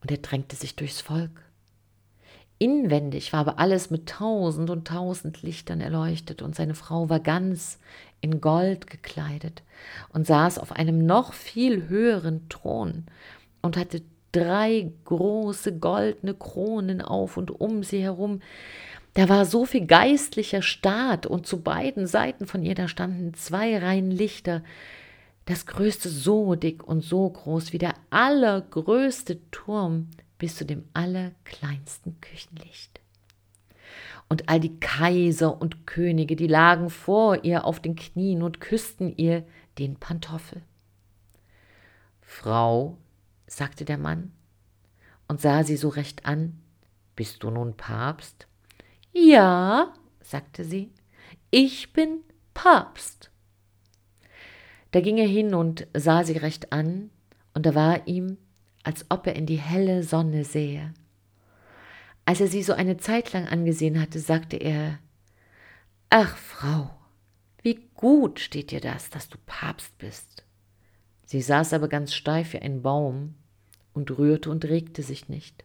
und 0.01 0.13
er 0.13 0.19
drängte 0.19 0.55
sich 0.55 0.77
durchs 0.77 1.01
Volk. 1.01 1.43
Inwendig 2.59 3.33
war 3.33 3.41
aber 3.41 3.59
alles 3.59 3.91
mit 3.91 4.09
tausend 4.09 4.71
und 4.71 4.87
tausend 4.87 5.43
Lichtern 5.43 5.81
erleuchtet, 5.81 6.41
und 6.41 6.55
seine 6.55 6.77
Frau 6.77 7.09
war 7.09 7.19
ganz 7.19 7.81
in 8.21 8.41
Gold 8.41 8.87
gekleidet 8.87 9.65
und 10.11 10.25
saß 10.25 10.61
auf 10.61 10.71
einem 10.71 11.05
noch 11.05 11.33
viel 11.33 11.89
höheren 11.89 12.49
Thron 12.49 13.07
und 13.61 13.77
hatte 13.77 14.03
drei 14.31 14.93
große 15.05 15.81
goldene 15.81 16.35
Kronen 16.35 17.03
auf 17.03 17.37
und 17.37 17.51
um 17.51 17.83
sie 17.83 18.05
herum. 18.05 18.41
Da 19.15 19.29
war 19.29 19.47
so 19.47 19.65
viel 19.65 19.87
geistlicher 19.87 20.61
Staat, 20.61 21.27
und 21.27 21.47
zu 21.47 21.63
beiden 21.63 22.07
Seiten 22.07 22.47
von 22.47 22.65
ihr 22.65 22.75
da 22.75 22.89
standen 22.89 23.33
zwei 23.35 23.79
Reihen 23.79 24.11
Lichter, 24.11 24.63
das 25.47 25.67
größte 25.67 26.09
so 26.09 26.57
dick 26.57 26.83
und 26.83 27.03
so 27.03 27.29
groß 27.31 27.73
wie 27.73 27.79
der 27.79 27.95
allergrößte 28.11 29.51
Turm 29.51 30.09
bis 30.39 30.57
zu 30.57 30.65
dem 30.65 30.85
allerkleinsten 30.95 32.21
Küchenlicht. 32.21 33.01
Und 34.29 34.49
all 34.49 34.59
die 34.59 34.81
Kaiser 34.81 35.61
und 35.61 35.87
Könige, 35.87 36.35
die 36.35 36.47
lagen 36.47 36.91
vor 36.91 37.45
ihr 37.45 37.67
auf 37.67 37.79
den 37.79 37.95
Knien 37.95 38.43
und 38.43 38.61
küssten 38.61 39.17
ihr 39.17 39.45
den 39.79 39.97
Pantoffel. 39.97 40.63
Frau, 42.23 42.97
sagte 43.47 43.85
der 43.85 43.99
Mann 43.99 44.33
und 45.29 45.41
sah 45.41 45.63
sie 45.63 45.77
so 45.77 45.89
recht 45.89 46.27
an, 46.27 46.59
bist 47.15 47.43
du 47.45 47.51
nun 47.51 47.77
Papst? 47.77 48.49
Ja, 49.15 49.95
sagte 50.21 50.65
sie, 50.65 50.91
ich 51.51 51.93
bin 51.93 52.21
Papst. 52.53 53.31
Da 54.91 55.01
ging 55.01 55.19
er 55.19 55.29
hin 55.29 55.55
und 55.55 55.87
sah 55.95 56.25
sie 56.25 56.37
recht 56.37 56.73
an, 56.73 57.11
und 57.55 57.65
da 57.65 57.77
war 57.77 58.09
ihm, 58.09 58.39
als 58.83 59.07
ob 59.11 59.29
er 59.29 59.37
in 59.37 59.47
die 59.47 59.59
helle 59.59 60.03
Sonne 60.03 60.45
sähe. 60.45 60.93
Als 62.25 62.41
er 62.41 62.49
sie 62.49 62.63
so 62.65 62.73
eine 62.73 62.97
Zeit 62.97 63.33
lang 63.33 63.47
angesehen 63.47 64.01
hatte, 64.01 64.19
sagte 64.19 64.57
er 64.57 64.99
Ach, 66.11 66.37
Frau, 66.37 66.91
wie 67.63 67.89
gut 67.95 68.41
steht 68.41 68.73
dir 68.73 68.81
das, 68.81 69.11
dass 69.11 69.29
du 69.29 69.39
Papst 69.47 69.97
bist. 69.99 70.45
Sie 71.25 71.41
saß 71.41 71.73
aber 71.73 71.89
ganz 71.89 72.15
steif 72.15 72.53
wie 72.53 72.59
ein 72.59 72.83
Baum 72.83 73.35
und 73.93 74.19
rührte 74.19 74.51
und 74.51 74.65
regte 74.65 75.03
sich 75.03 75.29
nicht. 75.29 75.65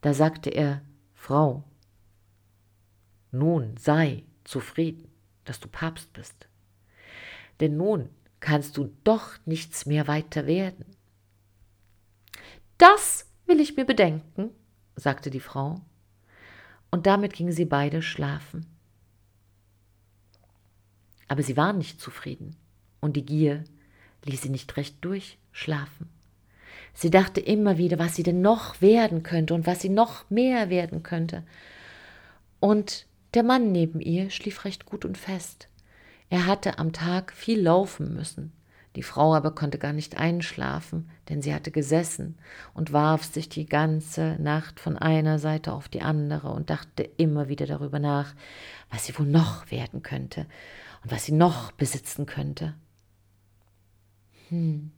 Da 0.00 0.14
sagte 0.14 0.50
er 0.50 0.82
Frau, 1.14 1.64
nun 3.32 3.76
sei 3.76 4.24
zufrieden, 4.44 5.10
dass 5.44 5.58
du 5.58 5.68
Papst 5.68 6.12
bist, 6.12 6.48
denn 7.60 7.76
nun 7.76 8.08
kannst 8.40 8.76
du 8.76 8.92
doch 9.04 9.38
nichts 9.44 9.86
mehr 9.86 10.06
weiter 10.06 10.46
werden. 10.46 10.84
Das 12.78 13.26
will 13.46 13.60
ich 13.60 13.76
mir 13.76 13.84
bedenken, 13.84 14.50
sagte 14.96 15.30
die 15.30 15.40
Frau, 15.40 15.80
und 16.90 17.06
damit 17.06 17.32
gingen 17.32 17.52
sie 17.52 17.64
beide 17.64 18.02
schlafen. 18.02 18.66
Aber 21.28 21.42
sie 21.42 21.56
waren 21.56 21.78
nicht 21.78 22.00
zufrieden, 22.00 22.56
und 23.00 23.16
die 23.16 23.24
Gier 23.24 23.64
ließ 24.24 24.42
sie 24.42 24.50
nicht 24.50 24.76
recht 24.76 25.02
durchschlafen. 25.04 26.10
Sie 26.94 27.10
dachte 27.10 27.40
immer 27.40 27.78
wieder, 27.78 27.98
was 27.98 28.16
sie 28.16 28.22
denn 28.22 28.42
noch 28.42 28.80
werden 28.82 29.22
könnte 29.22 29.54
und 29.54 29.66
was 29.66 29.80
sie 29.80 29.88
noch 29.88 30.28
mehr 30.30 30.68
werden 30.68 31.02
könnte. 31.02 31.44
Und 32.60 33.06
der 33.34 33.42
Mann 33.42 33.72
neben 33.72 34.00
ihr 34.00 34.30
schlief 34.30 34.64
recht 34.64 34.86
gut 34.86 35.04
und 35.04 35.18
fest. 35.18 35.68
Er 36.28 36.46
hatte 36.46 36.78
am 36.78 36.92
Tag 36.92 37.32
viel 37.32 37.60
laufen 37.60 38.14
müssen, 38.14 38.52
die 38.96 39.02
Frau 39.02 39.34
aber 39.34 39.54
konnte 39.54 39.78
gar 39.78 39.92
nicht 39.92 40.18
einschlafen, 40.18 41.10
denn 41.28 41.40
sie 41.40 41.54
hatte 41.54 41.70
gesessen 41.70 42.36
und 42.74 42.92
warf 42.92 43.24
sich 43.24 43.48
die 43.48 43.66
ganze 43.66 44.36
Nacht 44.38 44.80
von 44.80 44.98
einer 44.98 45.38
Seite 45.38 45.72
auf 45.72 45.88
die 45.88 46.02
andere 46.02 46.50
und 46.50 46.68
dachte 46.68 47.02
immer 47.16 47.48
wieder 47.48 47.66
darüber 47.66 47.98
nach, 47.98 48.34
was 48.90 49.06
sie 49.06 49.18
wohl 49.18 49.26
noch 49.26 49.70
werden 49.70 50.02
könnte 50.02 50.46
und 51.02 51.10
was 51.10 51.24
sie 51.24 51.32
noch 51.32 51.72
besitzen 51.72 52.26
könnte. 52.26 52.74
Hm. 54.48 54.92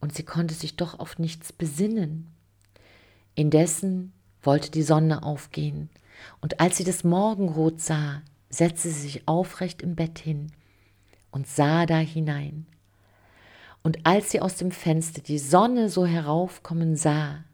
Und 0.00 0.14
sie 0.14 0.24
konnte 0.24 0.54
sich 0.54 0.76
doch 0.76 0.98
auf 0.98 1.18
nichts 1.18 1.52
besinnen. 1.52 2.32
Indessen 3.34 4.12
wollte 4.42 4.70
die 4.70 4.82
Sonne 4.82 5.22
aufgehen, 5.22 5.90
und 6.40 6.60
als 6.60 6.76
sie 6.76 6.84
das 6.84 7.04
Morgenrot 7.04 7.80
sah, 7.80 8.22
setzte 8.48 8.90
sie 8.90 9.00
sich 9.00 9.28
aufrecht 9.28 9.82
im 9.82 9.94
Bett 9.94 10.18
hin 10.18 10.52
und 11.30 11.46
sah 11.46 11.86
da 11.86 11.98
hinein. 11.98 12.66
Und 13.82 14.06
als 14.06 14.30
sie 14.30 14.40
aus 14.40 14.56
dem 14.56 14.70
Fenster 14.70 15.22
die 15.22 15.38
Sonne 15.38 15.88
so 15.88 16.06
heraufkommen 16.06 16.96
sah, 16.96 17.44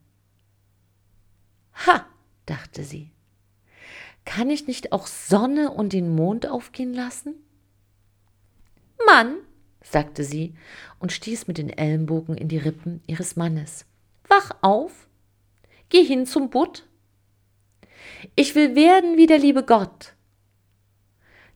Ha, 1.87 2.05
dachte 2.47 2.83
sie, 2.83 3.13
kann 4.25 4.51
ich 4.51 4.67
nicht 4.67 4.93
auch 4.93 5.07
Sonne 5.07 5.71
und 5.71 5.93
den 5.93 6.15
Mond 6.15 6.47
aufgehen 6.49 6.93
lassen? 6.93 7.35
Mann, 9.07 9.37
sagte 9.83 10.25
sie 10.25 10.55
und 10.99 11.13
stieß 11.13 11.47
mit 11.47 11.59
den 11.59 11.71
Ellenbogen 11.71 12.37
in 12.37 12.49
die 12.49 12.59
Rippen 12.59 13.01
ihres 13.07 13.37
Mannes. 13.37 13.87
Wach 14.27 14.51
auf, 14.61 15.09
geh 15.89 16.05
hin 16.05 16.27
zum 16.27 16.51
Butt. 16.51 16.88
Ich 18.35 18.55
will 18.55 18.75
werden 18.75 19.17
wie 19.17 19.27
der 19.27 19.39
liebe 19.39 19.65
Gott. 19.65 20.15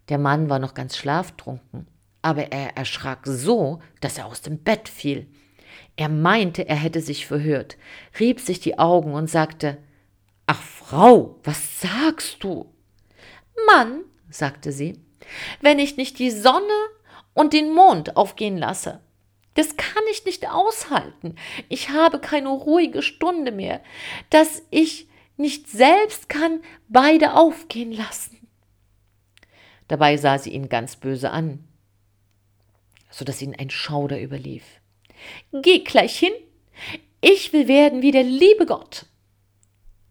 Der 0.09 0.19
Mann 0.19 0.49
war 0.49 0.59
noch 0.59 0.75
ganz 0.75 0.97
schlaftrunken 0.97 1.87
aber 2.23 2.53
er 2.53 2.77
erschrak 2.77 3.21
so, 3.25 3.81
dass 4.01 4.17
er 4.17 4.27
aus 4.27 4.41
dem 4.41 4.63
Bett 4.63 4.89
fiel. 4.89 5.27
Er 5.97 6.09
meinte, 6.09 6.67
er 6.69 6.77
hätte 6.77 7.01
sich 7.01 7.27
verhört, 7.27 7.77
rieb 8.19 8.41
sich 8.41 8.61
die 8.61 8.79
Augen 8.79 9.13
und 9.13 9.29
sagte 9.29 9.79
Ach 10.47 10.63
Frau, 10.63 11.41
was 11.45 11.81
sagst 11.81 12.43
du? 12.43 12.73
Mann, 13.67 14.05
sagte 14.31 14.73
sie, 14.73 14.99
wenn 15.61 15.79
ich 15.79 15.97
nicht 15.97 16.19
die 16.19 16.31
Sonne 16.31 16.63
und 17.35 17.53
den 17.53 17.73
Mond 17.73 18.17
aufgehen 18.17 18.57
lasse. 18.57 19.01
Das 19.55 19.77
kann 19.77 20.03
ich 20.11 20.25
nicht 20.25 20.49
aushalten. 20.49 21.37
Ich 21.69 21.91
habe 21.91 22.19
keine 22.19 22.49
ruhige 22.49 23.03
Stunde 23.03 23.53
mehr, 23.53 23.83
dass 24.31 24.63
ich 24.71 25.09
nicht 25.37 25.69
selbst 25.69 26.29
kann 26.29 26.61
beide 26.89 27.35
aufgehen 27.35 27.93
lassen. 27.93 28.49
Dabei 29.89 30.17
sah 30.17 30.39
sie 30.39 30.51
ihn 30.51 30.69
ganz 30.69 30.97
böse 30.97 31.31
an 31.31 31.65
so 33.13 33.25
dass 33.25 33.43
ihn 33.43 33.55
ein 33.55 33.71
Schauder 33.71 34.21
überlief. 34.21 34.65
Geh 35.53 35.81
gleich 35.81 36.19
hin, 36.19 36.33
ich 37.21 37.53
will 37.53 37.69
werden 37.69 38.03
wie 38.03 38.11
der 38.11 38.25
liebe 38.25 38.67
Gott. 38.67 39.07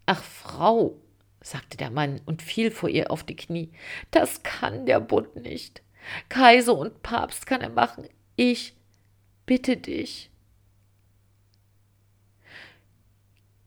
Ach, 0.05 0.23
Frau, 0.23 0.95
sagte 1.41 1.75
der 1.75 1.89
Mann 1.89 2.21
und 2.25 2.41
fiel 2.41 2.71
vor 2.71 2.87
ihr 2.87 3.11
auf 3.11 3.23
die 3.23 3.35
Knie, 3.35 3.71
das 4.11 4.43
kann 4.43 4.85
der 4.85 4.99
Bund 4.99 5.35
nicht. 5.35 5.81
Kaiser 6.29 6.77
und 6.77 7.03
Papst 7.03 7.45
kann 7.45 7.61
er 7.61 7.69
machen. 7.69 8.07
Ich 8.35 8.75
bitte 9.45 9.77
dich. 9.77 10.29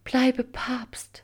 Bleibe 0.05 0.45
Papst. 0.45 1.24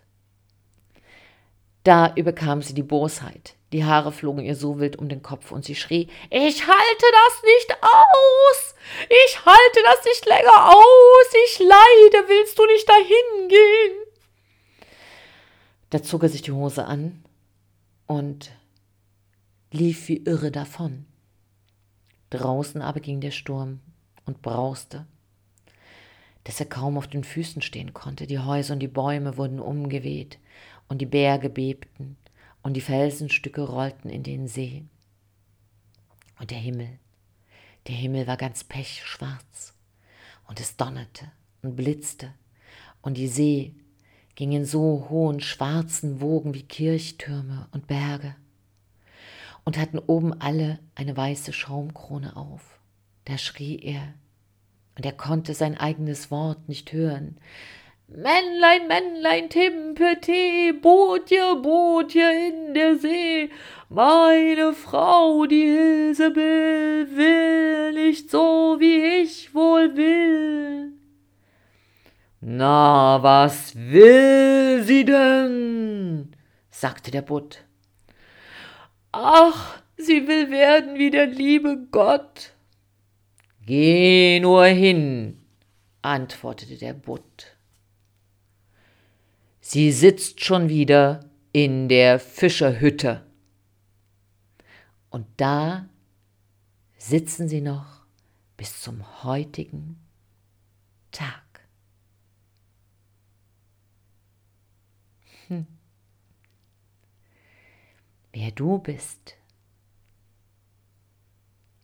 Da 1.84 2.12
überkam 2.14 2.62
sie 2.62 2.74
die 2.74 2.82
Bosheit. 2.82 3.54
Die 3.72 3.84
Haare 3.84 4.12
flogen 4.12 4.44
ihr 4.44 4.56
so 4.56 4.80
wild 4.80 4.96
um 4.96 5.08
den 5.08 5.22
Kopf 5.22 5.52
und 5.52 5.64
sie 5.64 5.76
schrie, 5.76 6.08
ich 6.28 6.66
halte 6.66 7.06
das 7.12 7.42
nicht 7.44 7.78
aus! 7.82 8.74
Ich 9.08 9.46
halte 9.46 9.80
das 9.84 10.04
nicht 10.04 10.26
länger 10.26 10.68
aus! 10.68 11.34
Ich 11.46 11.58
leide! 11.60 12.28
Willst 12.28 12.58
du 12.58 12.66
nicht 12.66 12.88
dahin 12.88 13.48
gehen? 13.48 14.10
Da 15.90 16.02
zog 16.02 16.24
er 16.24 16.28
sich 16.28 16.42
die 16.42 16.52
Hose 16.52 16.84
an 16.84 17.24
und 18.06 18.50
lief 19.70 20.08
wie 20.08 20.24
irre 20.24 20.50
davon. 20.50 21.06
Draußen 22.30 22.82
aber 22.82 23.00
ging 23.00 23.20
der 23.20 23.30
Sturm 23.30 23.80
und 24.26 24.42
brauste, 24.42 25.06
dass 26.44 26.60
er 26.60 26.66
kaum 26.66 26.98
auf 26.98 27.06
den 27.06 27.24
Füßen 27.24 27.62
stehen 27.62 27.94
konnte. 27.94 28.26
Die 28.26 28.38
Häuser 28.38 28.74
und 28.74 28.80
die 28.80 28.88
Bäume 28.88 29.36
wurden 29.36 29.60
umgeweht 29.60 30.38
und 30.90 30.98
die 30.98 31.06
Berge 31.06 31.48
bebten 31.48 32.18
und 32.62 32.74
die 32.74 32.82
Felsenstücke 32.82 33.62
rollten 33.62 34.10
in 34.10 34.22
den 34.22 34.48
See. 34.48 34.84
Und 36.38 36.50
der 36.50 36.58
Himmel, 36.58 36.98
der 37.86 37.94
Himmel 37.94 38.26
war 38.26 38.36
ganz 38.36 38.64
pechschwarz 38.64 39.72
und 40.48 40.60
es 40.60 40.76
donnerte 40.76 41.30
und 41.62 41.76
blitzte 41.76 42.34
und 43.02 43.16
die 43.16 43.28
See 43.28 43.74
ging 44.34 44.52
in 44.52 44.64
so 44.64 45.06
hohen 45.08 45.40
schwarzen 45.40 46.20
Wogen 46.20 46.54
wie 46.54 46.62
Kirchtürme 46.62 47.68
und 47.72 47.86
Berge 47.86 48.34
und 49.64 49.78
hatten 49.78 49.98
oben 49.98 50.38
alle 50.40 50.80
eine 50.94 51.16
weiße 51.16 51.52
Schaumkrone 51.52 52.36
auf. 52.36 52.80
Da 53.26 53.38
schrie 53.38 53.78
er, 53.78 54.14
und 54.96 55.06
er 55.06 55.12
konnte 55.12 55.54
sein 55.54 55.78
eigenes 55.78 56.30
Wort 56.30 56.68
nicht 56.68 56.92
hören. 56.92 57.36
Männlein, 58.12 58.88
Männlein, 58.88 59.48
Timpete, 59.48 60.74
Bootje, 60.82 61.54
Bootje 61.62 62.48
in 62.48 62.74
der 62.74 62.96
See, 62.96 63.50
meine 63.88 64.72
Frau, 64.74 65.46
die 65.46 65.62
Ilsebill, 65.62 67.06
will 67.14 67.92
nicht 67.92 68.28
so, 68.28 68.78
wie 68.80 69.22
ich 69.22 69.54
wohl 69.54 69.96
will. 69.96 70.92
Na, 72.40 73.22
was 73.22 73.76
will 73.76 74.82
sie 74.82 75.04
denn? 75.04 76.34
sagte 76.68 77.12
der 77.12 77.22
Butt. 77.22 77.62
Ach, 79.12 79.78
sie 79.96 80.26
will 80.26 80.50
werden 80.50 80.98
wie 80.98 81.10
der 81.10 81.26
liebe 81.26 81.86
Gott. 81.92 82.54
Geh 83.64 84.40
nur 84.40 84.64
hin, 84.64 85.38
antwortete 86.02 86.76
der 86.76 86.94
Butt. 86.94 87.59
Sie 89.72 89.92
sitzt 89.92 90.44
schon 90.44 90.68
wieder 90.68 91.30
in 91.52 91.88
der 91.88 92.18
Fischerhütte. 92.18 93.24
Und 95.10 95.28
da 95.36 95.88
sitzen 96.98 97.48
sie 97.48 97.60
noch 97.60 98.04
bis 98.56 98.82
zum 98.82 99.22
heutigen 99.22 100.04
Tag. 101.12 101.68
Hm. 105.46 105.68
Wer 108.32 108.50
du 108.50 108.78
bist, 108.78 109.36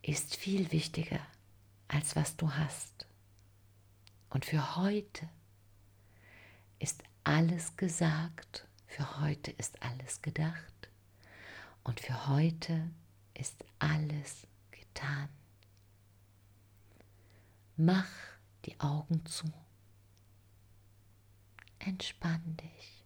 ist 0.02 0.34
viel 0.34 0.72
wichtiger, 0.72 1.20
als 1.86 2.16
was 2.16 2.36
du 2.36 2.50
hast. 2.50 3.06
Und 4.28 4.44
für 4.44 4.74
heute 4.74 5.28
ist 6.80 7.04
alles 7.26 7.76
gesagt, 7.76 8.68
für 8.86 9.20
heute 9.20 9.50
ist 9.50 9.82
alles 9.82 10.22
gedacht 10.22 10.88
und 11.82 11.98
für 11.98 12.28
heute 12.28 12.88
ist 13.34 13.64
alles 13.80 14.46
getan. 14.70 15.28
Mach 17.76 18.08
die 18.64 18.78
Augen 18.78 19.26
zu. 19.26 19.52
Entspann 21.80 22.56
dich. 22.58 23.04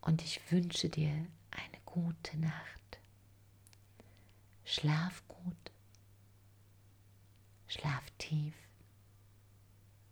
Und 0.00 0.24
ich 0.24 0.40
wünsche 0.50 0.88
dir 0.88 1.12
eine 1.52 1.80
gute 1.84 2.36
Nacht. 2.38 2.98
Schlaf 4.64 5.22
gut. 5.28 5.70
Schlaf 7.68 8.02
tief. 8.18 8.54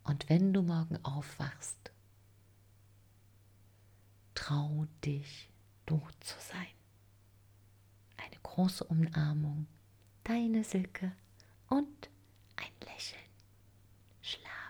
Und 0.04 0.28
wenn 0.28 0.52
du 0.52 0.62
morgen 0.62 1.04
aufwachst, 1.04 1.91
Trau 4.42 4.86
dich, 5.04 5.48
du 5.86 6.02
zu 6.18 6.34
sein. 6.40 6.66
Eine 8.16 8.40
große 8.42 8.82
Umarmung, 8.82 9.68
deine 10.24 10.64
Silke 10.64 11.12
und 11.68 12.10
ein 12.56 12.72
Lächeln. 12.84 13.22
Schlaf. 14.20 14.61